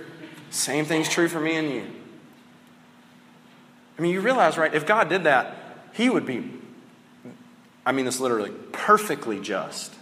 Same 0.50 0.84
thing's 0.84 1.08
true 1.08 1.26
for 1.26 1.40
me 1.40 1.56
and 1.56 1.68
you. 1.68 1.84
I 3.98 4.02
mean, 4.02 4.12
you 4.12 4.20
realize, 4.20 4.56
right? 4.56 4.72
If 4.72 4.86
God 4.86 5.08
did 5.08 5.24
that, 5.24 5.56
He 5.98 6.08
would 6.08 6.24
be, 6.24 6.48
I 7.84 7.90
mean 7.90 8.04
this 8.04 8.20
literally, 8.20 8.52
perfectly 8.70 9.40
just 9.40 9.92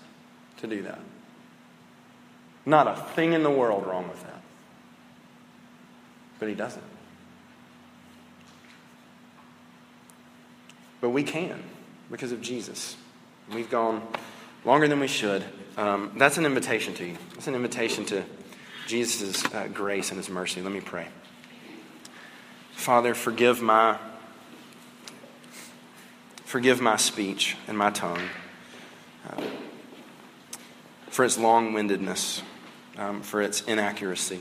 to 0.59 0.67
do 0.67 0.83
that. 0.83 1.01
Not 2.67 2.87
a 2.87 3.01
thing 3.15 3.33
in 3.33 3.43
the 3.43 3.51
world 3.51 3.87
wrong 3.87 4.07
with 4.07 4.23
that. 4.23 4.43
But 6.39 6.51
He 6.51 6.55
doesn't. 6.55 6.85
But 11.01 11.11
we 11.11 11.23
can 11.23 11.63
because 12.11 12.31
of 12.31 12.43
Jesus. 12.43 12.95
We've 13.55 13.71
gone 13.71 14.07
longer 14.67 14.89
than 14.89 15.01
we 15.01 15.09
should. 15.09 15.47
Um, 15.79 16.13
that's 16.19 16.37
an 16.37 16.45
invitation 16.45 16.93
to 16.93 17.07
you. 17.07 17.17
That's 17.33 17.47
an 17.47 17.55
invitation 17.55 18.05
to 18.07 18.23
Jesus' 18.87 19.47
uh, 19.47 19.69
grace 19.73 20.11
and 20.11 20.19
his 20.19 20.29
mercy. 20.29 20.61
Let 20.61 20.73
me 20.73 20.83
pray. 20.83 21.07
Father, 22.73 23.15
forgive 23.15 23.63
my 23.63 23.99
forgive 26.57 26.81
my 26.81 26.97
speech 26.97 27.55
and 27.69 27.77
my 27.77 27.91
tongue 27.91 28.31
uh, 29.29 29.43
for 31.11 31.23
its 31.23 31.37
long-windedness, 31.37 32.41
um, 32.97 33.21
for 33.21 33.43
its 33.43 33.61
inaccuracy. 33.65 34.41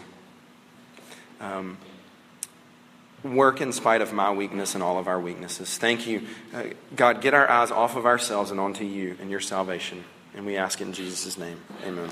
Um, 1.41 1.77
work 3.21 3.59
in 3.59 3.73
spite 3.73 3.99
of 3.99 4.13
my 4.13 4.31
weakness 4.31 4.75
and 4.75 4.81
all 4.81 4.97
of 4.97 5.09
our 5.09 5.19
weaknesses. 5.19 5.77
Thank 5.77 6.07
you. 6.07 6.25
Uh, 6.53 6.67
God, 6.95 7.19
get 7.19 7.33
our 7.33 7.49
eyes 7.49 7.69
off 7.69 7.97
of 7.97 8.05
ourselves 8.05 8.49
and 8.49 8.61
onto 8.61 8.85
you 8.85 9.17
and 9.19 9.29
your 9.29 9.41
salvation. 9.41 10.05
And 10.33 10.45
we 10.45 10.55
ask 10.55 10.79
in 10.79 10.93
Jesus' 10.93 11.37
name. 11.37 11.59
Amen. 11.83 12.09